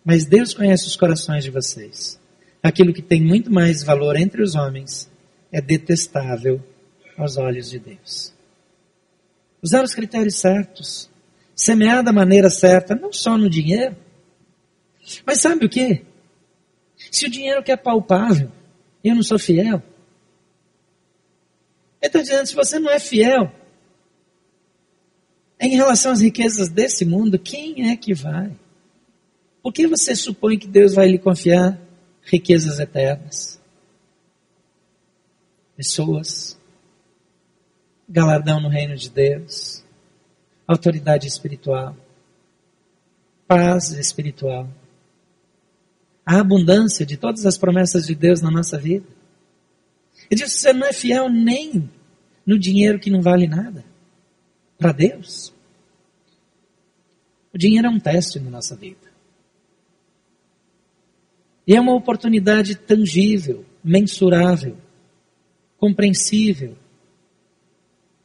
Mas 0.04 0.24
Deus 0.24 0.52
conhece 0.52 0.86
os 0.86 0.96
corações 0.96 1.44
de 1.44 1.50
vocês. 1.50 2.20
Aquilo 2.62 2.92
que 2.92 3.02
tem 3.02 3.20
muito 3.20 3.52
mais 3.52 3.82
valor 3.82 4.16
entre 4.16 4.42
os 4.42 4.54
homens 4.54 5.10
é 5.50 5.60
detestável 5.60 6.62
aos 7.16 7.36
olhos 7.36 7.70
de 7.70 7.78
Deus. 7.78 8.32
Usar 9.62 9.84
os 9.84 9.94
critérios 9.94 10.36
certos, 10.36 11.10
semear 11.54 12.02
da 12.02 12.12
maneira 12.12 12.50
certa, 12.50 12.94
não 12.94 13.12
só 13.12 13.36
no 13.38 13.48
dinheiro, 13.48 13.96
mas 15.26 15.40
sabe 15.40 15.66
o 15.66 15.68
que? 15.68 16.04
Se 17.10 17.26
o 17.26 17.30
dinheiro 17.30 17.62
que 17.62 17.72
é 17.72 17.76
palpável, 17.76 18.50
eu 19.02 19.14
não 19.14 19.22
sou 19.22 19.38
fiel. 19.38 19.82
Ele 22.00 22.08
está 22.08 22.20
dizendo, 22.20 22.46
se 22.46 22.54
você 22.54 22.78
não 22.78 22.90
é 22.90 22.98
fiel, 22.98 23.52
em 25.60 25.76
relação 25.76 26.12
às 26.12 26.20
riquezas 26.20 26.68
desse 26.68 27.04
mundo, 27.04 27.38
quem 27.38 27.90
é 27.90 27.96
que 27.96 28.12
vai? 28.12 28.56
Por 29.62 29.72
que 29.72 29.86
você 29.86 30.16
supõe 30.16 30.58
que 30.58 30.66
Deus 30.66 30.94
vai 30.94 31.06
lhe 31.06 31.18
confiar 31.18 31.80
riquezas 32.22 32.80
eternas? 32.80 33.60
Pessoas, 35.76 36.58
galardão 38.08 38.60
no 38.60 38.68
reino 38.68 38.96
de 38.96 39.08
Deus, 39.08 39.84
autoridade 40.66 41.28
espiritual, 41.28 41.96
paz 43.46 43.92
espiritual, 43.92 44.68
a 46.24 46.40
abundância 46.40 47.04
de 47.04 47.16
todas 47.16 47.46
as 47.46 47.58
promessas 47.58 48.06
de 48.06 48.14
Deus 48.14 48.40
na 48.40 48.50
nossa 48.50 48.78
vida. 48.78 49.06
Ele 50.30 50.40
diz: 50.40 50.52
você 50.52 50.72
não 50.72 50.86
é 50.86 50.92
fiel 50.92 51.28
nem 51.28 51.90
no 52.46 52.58
dinheiro 52.58 52.98
que 52.98 53.10
não 53.10 53.20
vale 53.20 53.46
nada 53.46 53.84
para 54.78 54.92
Deus. 54.92 55.52
O 57.52 57.58
dinheiro 57.58 57.86
é 57.86 57.90
um 57.90 58.00
teste 58.00 58.40
na 58.40 58.50
nossa 58.50 58.74
vida. 58.74 59.12
E 61.66 61.76
é 61.76 61.80
uma 61.80 61.94
oportunidade 61.94 62.74
tangível, 62.74 63.64
mensurável, 63.84 64.76
compreensível 65.78 66.76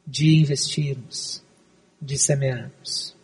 de 0.06 0.40
investirmos, 0.40 1.42
de 2.00 2.18
semearmos. 2.18 3.14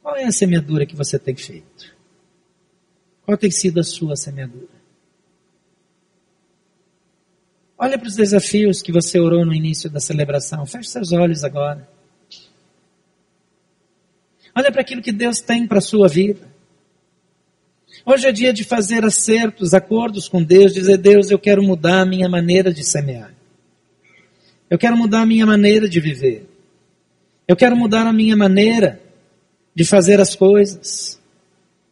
Qual 0.00 0.16
é 0.16 0.24
a 0.24 0.32
semeadura 0.32 0.86
que 0.86 0.96
você 0.96 1.18
tem 1.18 1.36
feito? 1.36 1.97
Qual 3.28 3.36
tem 3.36 3.50
sido 3.50 3.78
a 3.78 3.84
sua 3.84 4.16
semeadura? 4.16 4.70
Olha 7.76 7.98
para 7.98 8.08
os 8.08 8.16
desafios 8.16 8.80
que 8.80 8.90
você 8.90 9.20
orou 9.20 9.44
no 9.44 9.52
início 9.52 9.90
da 9.90 10.00
celebração. 10.00 10.64
Feche 10.64 10.88
seus 10.88 11.12
olhos 11.12 11.44
agora. 11.44 11.86
Olha 14.56 14.72
para 14.72 14.80
aquilo 14.80 15.02
que 15.02 15.12
Deus 15.12 15.40
tem 15.42 15.66
para 15.66 15.76
a 15.76 15.82
sua 15.82 16.08
vida. 16.08 16.48
Hoje 18.06 18.26
é 18.26 18.32
dia 18.32 18.50
de 18.50 18.64
fazer 18.64 19.04
acertos, 19.04 19.74
acordos 19.74 20.26
com 20.26 20.42
Deus, 20.42 20.72
dizer: 20.72 20.96
Deus, 20.96 21.30
eu 21.30 21.38
quero 21.38 21.62
mudar 21.62 22.00
a 22.00 22.06
minha 22.06 22.30
maneira 22.30 22.72
de 22.72 22.82
semear. 22.82 23.34
Eu 24.70 24.78
quero 24.78 24.96
mudar 24.96 25.20
a 25.20 25.26
minha 25.26 25.44
maneira 25.44 25.86
de 25.86 26.00
viver. 26.00 26.48
Eu 27.46 27.56
quero 27.56 27.76
mudar 27.76 28.06
a 28.06 28.12
minha 28.12 28.34
maneira 28.34 29.02
de 29.74 29.84
fazer 29.84 30.18
as 30.18 30.34
coisas 30.34 31.17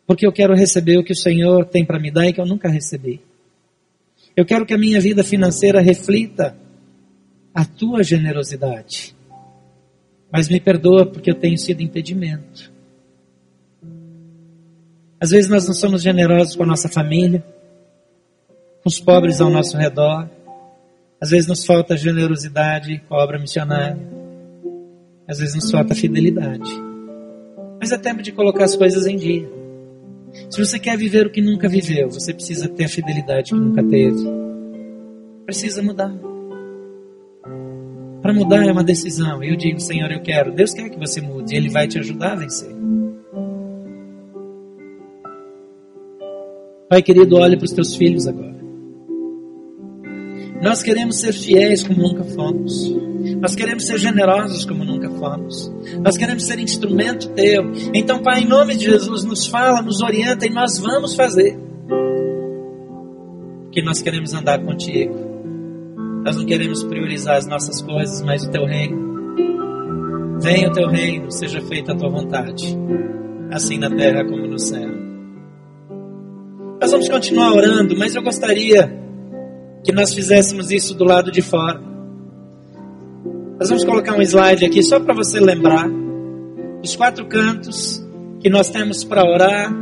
porque 0.07 0.27
eu 0.27 0.33
quero 0.33 0.55
receber 0.55 0.99
o 0.99 1.05
que 1.05 1.13
o 1.13 1.17
Senhor 1.17 1.67
tem 1.67 1.85
para 1.85 1.99
me 1.99 2.11
dar 2.11 2.27
e 2.27 2.33
que 2.33 2.41
eu 2.41 2.47
nunca 2.47 2.69
recebi. 2.69 3.21
Eu 4.37 4.45
quero 4.45 4.65
que 4.65 4.75
a 4.75 4.79
minha 4.79 5.01
vida 5.01 5.25
financeira 5.25 5.81
reflita 5.81 6.57
a 7.55 7.65
tua 7.65 8.03
generosidade. 8.03 9.17
Mas 10.31 10.49
me 10.49 10.61
perdoa 10.61 11.07
porque 11.07 11.31
eu 11.31 11.35
tenho 11.35 11.57
sido 11.57 11.83
impedimento. 11.83 12.71
Às 15.19 15.31
vezes 15.31 15.49
nós 15.51 15.67
não 15.67 15.75
somos 15.75 16.03
generosos 16.03 16.55
com 16.55 16.63
a 16.63 16.67
nossa 16.67 16.89
família, 16.89 17.43
com 18.83 18.89
os 18.89 19.01
pobres 19.01 19.41
ao 19.41 19.51
nosso 19.51 19.77
redor. 19.77 20.29
Às 21.19 21.31
vezes 21.31 21.49
nos 21.49 21.65
falta 21.65 21.97
generosidade 21.97 23.03
com 23.09 23.15
a 23.15 23.25
obra 23.25 23.39
missionária. 23.39 23.99
Às 25.27 25.39
vezes 25.39 25.55
nos 25.55 25.71
falta 25.71 25.95
fidelidade. 25.95 26.71
Mas 27.81 27.91
é 27.91 27.99
tempo 27.99 28.23
de 28.23 28.33
colocar 28.33 28.65
as 28.65 28.77
coisas 28.77 29.07
em 29.07 29.17
dia. 29.17 29.66
Se 30.51 30.65
você 30.65 30.79
quer 30.79 30.97
viver 30.97 31.27
o 31.27 31.31
que 31.31 31.41
nunca 31.41 31.69
viveu, 31.69 32.11
você 32.11 32.33
precisa 32.33 32.69
ter 32.69 32.85
a 32.85 32.89
fidelidade 32.89 33.53
que 33.53 33.59
nunca 33.59 33.83
teve. 33.83 34.25
Precisa 35.45 35.83
mudar. 35.83 36.13
Para 38.23 38.33
mudar 38.33 38.67
é 38.67 38.73
uma 38.73 38.83
decisão. 38.83 39.43
Eu 39.43 39.57
digo, 39.57 39.79
Senhor, 39.79 40.11
eu 40.11 40.21
quero. 40.21 40.53
Deus 40.53 40.73
quer 40.73 40.89
que 40.89 40.99
você 40.99 41.21
mude. 41.21 41.55
Ele 41.55 41.69
vai 41.69 41.87
te 41.87 41.99
ajudar 41.99 42.33
a 42.33 42.37
vencer. 42.37 42.75
Pai 46.89 47.03
querido, 47.03 47.37
olhe 47.37 47.57
para 47.57 47.65
os 47.65 47.73
teus 47.73 47.97
filhos 47.97 48.27
agora. 48.27 48.57
Nós 50.63 50.83
queremos 50.83 51.21
ser 51.21 51.33
fiéis 51.33 51.83
como 51.83 52.01
nunca 52.01 52.25
fomos. 52.25 52.95
Nós 53.41 53.55
queremos 53.55 53.87
ser 53.87 53.99
generosos 53.99 54.65
como 54.65 54.85
nunca 54.85 55.11
fomos. 55.11 55.73
Nós 56.03 56.17
queremos 56.17 56.45
ser 56.45 56.59
instrumento 56.59 57.29
teu. 57.31 57.71
Então, 57.95 58.23
Pai, 58.23 58.43
em 58.43 58.47
nome 58.47 58.77
de 58.77 58.85
Jesus, 58.87 59.25
nos 59.25 59.47
fala, 59.47 59.83
nos 59.83 60.01
orienta 60.03 60.47
e 60.47 60.51
nós 60.51 60.79
vamos 60.79 61.15
fazer. 61.15 61.59
Porque 63.65 63.83
nós 63.83 64.01
queremos 64.01 64.33
andar 64.33 64.59
contigo. 64.65 65.15
Nós 66.25 66.37
não 66.37 66.47
queremos 66.47 66.83
priorizar 66.83 67.37
as 67.37 67.47
nossas 67.47 67.83
coisas, 67.83 68.23
mas 68.23 68.45
o 68.45 68.51
teu 68.51 68.65
reino. 68.65 69.07
Venha 70.41 70.69
o 70.69 70.73
teu 70.73 70.89
reino, 70.89 71.31
seja 71.31 71.61
feita 71.61 71.93
a 71.93 71.97
tua 71.97 72.11
vontade, 72.11 72.77
assim 73.51 73.79
na 73.79 73.91
terra 73.91 74.25
como 74.25 74.47
no 74.47 74.59
céu. 74.59 74.91
Nós 76.81 76.91
vamos 76.91 77.09
continuar 77.09 77.53
orando, 77.53 77.97
mas 77.97 78.15
eu 78.15 78.23
gostaria 78.23 78.93
que 79.83 79.93
nós 79.93 80.13
fizéssemos 80.13 80.71
isso 80.71 80.95
do 80.95 81.05
lado 81.05 81.31
de 81.31 81.41
fora. 81.41 81.96
Nós 83.59 83.71
vamos 83.71 83.85
colocar 83.85 84.15
um 84.17 84.23
slide 84.23 84.65
aqui 84.65 84.83
só 84.83 85.01
para 85.01 85.15
você 85.15 85.41
lembrar 85.41 85.89
os 86.83 86.95
quatro 86.95 87.27
cantos 87.27 88.05
que 88.41 88.51
nós 88.51 88.69
temos 88.69 89.03
para 89.03 89.25
orar 89.25 89.73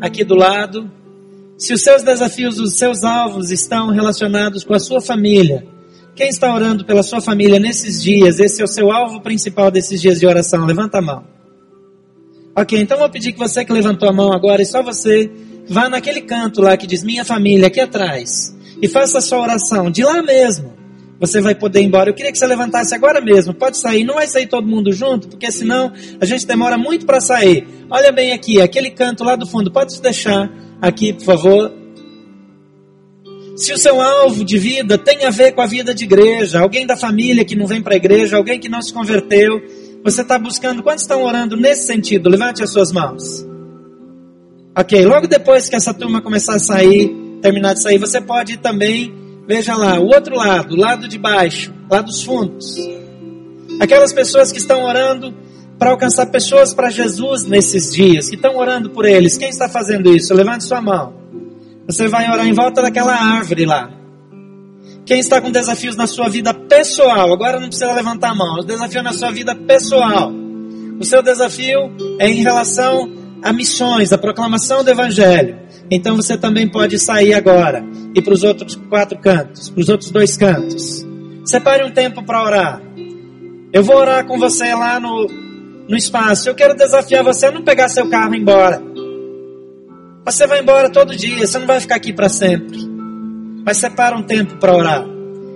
aqui 0.00 0.22
do 0.24 0.36
lado. 0.36 0.90
Se 1.58 1.74
os 1.74 1.82
seus 1.82 2.02
desafios, 2.02 2.60
os 2.60 2.74
seus 2.74 3.02
alvos 3.02 3.50
estão 3.50 3.90
relacionados 3.90 4.62
com 4.62 4.74
a 4.74 4.78
sua 4.78 5.00
família, 5.00 5.66
quem 6.14 6.28
está 6.28 6.54
orando 6.54 6.84
pela 6.84 7.02
sua 7.02 7.20
família 7.20 7.58
nesses 7.58 8.02
dias, 8.02 8.38
esse 8.38 8.62
é 8.62 8.64
o 8.64 8.68
seu 8.68 8.90
alvo 8.92 9.20
principal 9.20 9.70
desses 9.70 10.00
dias 10.00 10.20
de 10.20 10.26
oração, 10.26 10.64
levanta 10.64 10.98
a 10.98 11.02
mão. 11.02 11.24
Ok, 12.54 12.80
então 12.80 12.96
vou 12.96 13.10
pedir 13.10 13.32
que 13.32 13.38
você 13.38 13.64
que 13.64 13.72
levantou 13.72 14.08
a 14.08 14.12
mão 14.12 14.32
agora, 14.32 14.62
e 14.62 14.66
só 14.66 14.82
você, 14.82 15.30
vá 15.68 15.88
naquele 15.88 16.22
canto 16.22 16.62
lá 16.62 16.76
que 16.76 16.86
diz 16.86 17.02
minha 17.02 17.24
família, 17.24 17.66
aqui 17.66 17.80
atrás 17.80 18.56
e 18.80 18.88
faça 18.88 19.18
a 19.18 19.20
sua 19.20 19.40
oração 19.40 19.90
de 19.90 20.02
lá 20.02 20.22
mesmo. 20.22 20.75
Você 21.18 21.40
vai 21.40 21.54
poder 21.54 21.80
ir 21.80 21.86
embora. 21.86 22.10
Eu 22.10 22.14
queria 22.14 22.30
que 22.30 22.38
você 22.38 22.46
levantasse 22.46 22.94
agora 22.94 23.20
mesmo. 23.20 23.54
Pode 23.54 23.78
sair. 23.78 24.04
Não 24.04 24.14
vai 24.14 24.26
sair 24.26 24.46
todo 24.46 24.66
mundo 24.66 24.92
junto, 24.92 25.28
porque 25.28 25.50
senão 25.50 25.92
a 26.20 26.24
gente 26.26 26.46
demora 26.46 26.76
muito 26.76 27.06
para 27.06 27.20
sair. 27.20 27.66
Olha 27.90 28.12
bem 28.12 28.32
aqui, 28.32 28.60
aquele 28.60 28.90
canto 28.90 29.24
lá 29.24 29.36
do 29.36 29.46
fundo. 29.46 29.70
Pode 29.70 30.00
deixar 30.00 30.50
aqui, 30.80 31.12
por 31.12 31.24
favor. 31.24 31.72
Se 33.56 33.72
o 33.72 33.78
seu 33.78 34.02
alvo 34.02 34.44
de 34.44 34.58
vida 34.58 34.98
tem 34.98 35.24
a 35.24 35.30
ver 35.30 35.52
com 35.52 35.62
a 35.62 35.66
vida 35.66 35.94
de 35.94 36.04
igreja, 36.04 36.60
alguém 36.60 36.86
da 36.86 36.94
família 36.94 37.42
que 37.42 37.56
não 37.56 37.66
vem 37.66 37.80
para 37.80 37.94
a 37.94 37.96
igreja, 37.96 38.36
alguém 38.36 38.60
que 38.60 38.68
não 38.68 38.82
se 38.82 38.92
converteu, 38.92 39.62
você 40.04 40.20
está 40.20 40.38
buscando. 40.38 40.82
Quantos 40.82 41.04
estão 41.04 41.24
orando 41.24 41.56
nesse 41.56 41.86
sentido? 41.86 42.28
Levante 42.28 42.62
as 42.62 42.70
suas 42.70 42.92
mãos. 42.92 43.46
Ok, 44.78 45.02
logo 45.06 45.26
depois 45.26 45.70
que 45.70 45.74
essa 45.74 45.94
turma 45.94 46.20
começar 46.20 46.56
a 46.56 46.58
sair, 46.58 47.10
terminar 47.40 47.72
de 47.72 47.82
sair, 47.82 47.96
você 47.96 48.20
pode 48.20 48.58
também, 48.58 49.10
veja 49.46 49.76
lá, 49.76 49.98
o 49.98 50.06
outro 50.06 50.36
lado, 50.36 50.74
o 50.74 50.78
lado 50.78 51.08
de 51.08 51.18
baixo, 51.18 51.72
lá 51.90 52.00
dos 52.00 52.22
fundos. 52.22 52.76
Aquelas 53.80 54.12
pessoas 54.12 54.50
que 54.50 54.58
estão 54.58 54.84
orando 54.84 55.34
para 55.78 55.90
alcançar 55.90 56.26
pessoas 56.26 56.72
para 56.72 56.90
Jesus 56.90 57.44
nesses 57.44 57.92
dias, 57.92 58.28
que 58.28 58.36
estão 58.36 58.56
orando 58.56 58.90
por 58.90 59.04
eles. 59.04 59.36
Quem 59.36 59.48
está 59.48 59.68
fazendo 59.68 60.14
isso? 60.14 60.34
Levante 60.34 60.64
sua 60.64 60.80
mão. 60.80 61.14
Você 61.86 62.08
vai 62.08 62.30
orar 62.30 62.46
em 62.46 62.52
volta 62.52 62.82
daquela 62.82 63.14
árvore 63.14 63.64
lá. 63.64 63.90
Quem 65.04 65.20
está 65.20 65.40
com 65.40 65.52
desafios 65.52 65.94
na 65.94 66.06
sua 66.06 66.28
vida 66.28 66.52
pessoal, 66.52 67.32
agora 67.32 67.60
não 67.60 67.68
precisa 67.68 67.92
levantar 67.92 68.30
a 68.30 68.34
mão, 68.34 68.56
o 68.56 68.64
desafio 68.64 69.02
na 69.02 69.12
sua 69.12 69.30
vida 69.30 69.54
pessoal. 69.54 70.32
O 70.98 71.04
seu 71.04 71.22
desafio 71.22 71.92
é 72.18 72.28
em 72.28 72.42
relação 72.42 73.08
a 73.42 73.52
missões, 73.52 74.12
a 74.12 74.18
proclamação 74.18 74.82
do 74.82 74.90
Evangelho. 74.90 75.65
Então 75.90 76.16
você 76.16 76.36
também 76.36 76.68
pode 76.68 76.98
sair 76.98 77.34
agora 77.34 77.84
e 78.14 78.20
para 78.20 78.32
os 78.34 78.42
outros 78.42 78.74
quatro 78.88 79.18
cantos, 79.18 79.68
para 79.70 79.80
os 79.80 79.88
outros 79.88 80.10
dois 80.10 80.36
cantos. 80.36 81.06
Separe 81.44 81.84
um 81.84 81.90
tempo 81.90 82.24
para 82.24 82.42
orar. 82.42 82.82
Eu 83.72 83.84
vou 83.84 83.96
orar 83.96 84.26
com 84.26 84.38
você 84.38 84.74
lá 84.74 84.98
no, 84.98 85.26
no 85.88 85.96
espaço. 85.96 86.48
Eu 86.48 86.54
quero 86.54 86.74
desafiar 86.74 87.22
você 87.22 87.46
a 87.46 87.52
não 87.52 87.62
pegar 87.62 87.88
seu 87.88 88.08
carro 88.08 88.34
e 88.34 88.38
ir 88.38 88.40
embora. 88.40 88.82
Você 90.24 90.46
vai 90.46 90.60
embora 90.60 90.90
todo 90.90 91.14
dia, 91.14 91.46
você 91.46 91.58
não 91.58 91.66
vai 91.66 91.78
ficar 91.78 91.96
aqui 91.96 92.12
para 92.12 92.28
sempre. 92.28 92.78
Mas 93.64 93.76
separa 93.76 94.16
um 94.16 94.22
tempo 94.22 94.56
para 94.56 94.74
orar. 94.74 95.04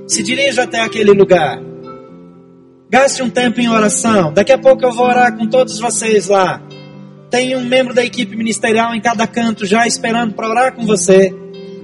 Se 0.07 0.23
dirija 0.23 0.63
até 0.63 0.81
aquele 0.81 1.13
lugar. 1.13 1.61
Gaste 2.89 3.23
um 3.23 3.31
tempo 3.31 3.61
em 3.61 3.69
oração. 3.69 4.33
Daqui 4.33 4.53
a 4.53 4.59
pouco 4.59 4.85
eu 4.85 4.93
vou 4.93 5.07
orar 5.07 5.37
com 5.37 5.47
todos 5.47 5.79
vocês 5.79 6.29
lá. 6.29 6.63
Tem 7.31 7.57
um 7.57 7.65
membro 7.65 7.95
da 7.95 8.05
equipe 8.05 8.37
ministerial 8.37 8.93
em 8.93 9.01
cada 9.01 9.25
canto 9.25 9.65
já 9.65 9.87
esperando 9.87 10.35
para 10.35 10.49
orar 10.51 10.75
com 10.75 10.85
você. 10.85 11.33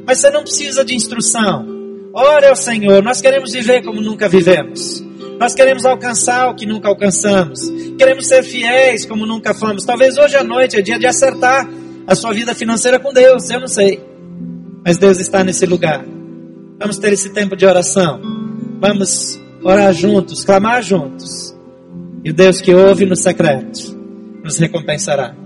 Mas 0.04 0.18
você 0.18 0.30
não 0.30 0.42
precisa 0.42 0.84
de 0.84 0.94
instrução. 0.94 1.64
Ore 2.12 2.46
ao 2.46 2.56
Senhor. 2.56 3.00
Nós 3.02 3.20
queremos 3.20 3.52
viver 3.52 3.84
como 3.84 4.00
nunca 4.00 4.28
vivemos. 4.28 5.04
Nós 5.38 5.54
queremos 5.54 5.84
alcançar 5.84 6.50
o 6.50 6.56
que 6.56 6.66
nunca 6.66 6.88
alcançamos. 6.88 7.60
Queremos 7.96 8.26
ser 8.26 8.42
fiéis 8.42 9.04
como 9.04 9.24
nunca 9.24 9.54
fomos. 9.54 9.84
Talvez 9.84 10.18
hoje 10.18 10.36
à 10.36 10.42
noite 10.42 10.76
é 10.76 10.82
dia 10.82 10.98
de 10.98 11.06
acertar 11.06 11.68
a 12.06 12.14
sua 12.14 12.32
vida 12.32 12.54
financeira 12.54 12.98
com 12.98 13.12
Deus, 13.12 13.48
eu 13.48 13.60
não 13.60 13.68
sei. 13.68 14.00
Mas 14.84 14.98
Deus 14.98 15.20
está 15.20 15.44
nesse 15.44 15.66
lugar. 15.66 16.04
Vamos 16.78 16.98
ter 16.98 17.12
esse 17.12 17.30
tempo 17.30 17.56
de 17.56 17.66
oração. 17.66 18.20
Vamos 18.80 19.38
orar 19.62 19.92
juntos, 19.92 20.44
clamar 20.44 20.82
juntos. 20.82 21.54
E 22.24 22.30
o 22.30 22.34
Deus 22.34 22.60
que 22.60 22.74
ouve 22.74 23.06
no 23.06 23.14
secreto 23.14 23.95
nos 24.46 24.58
recompensará. 24.58 25.45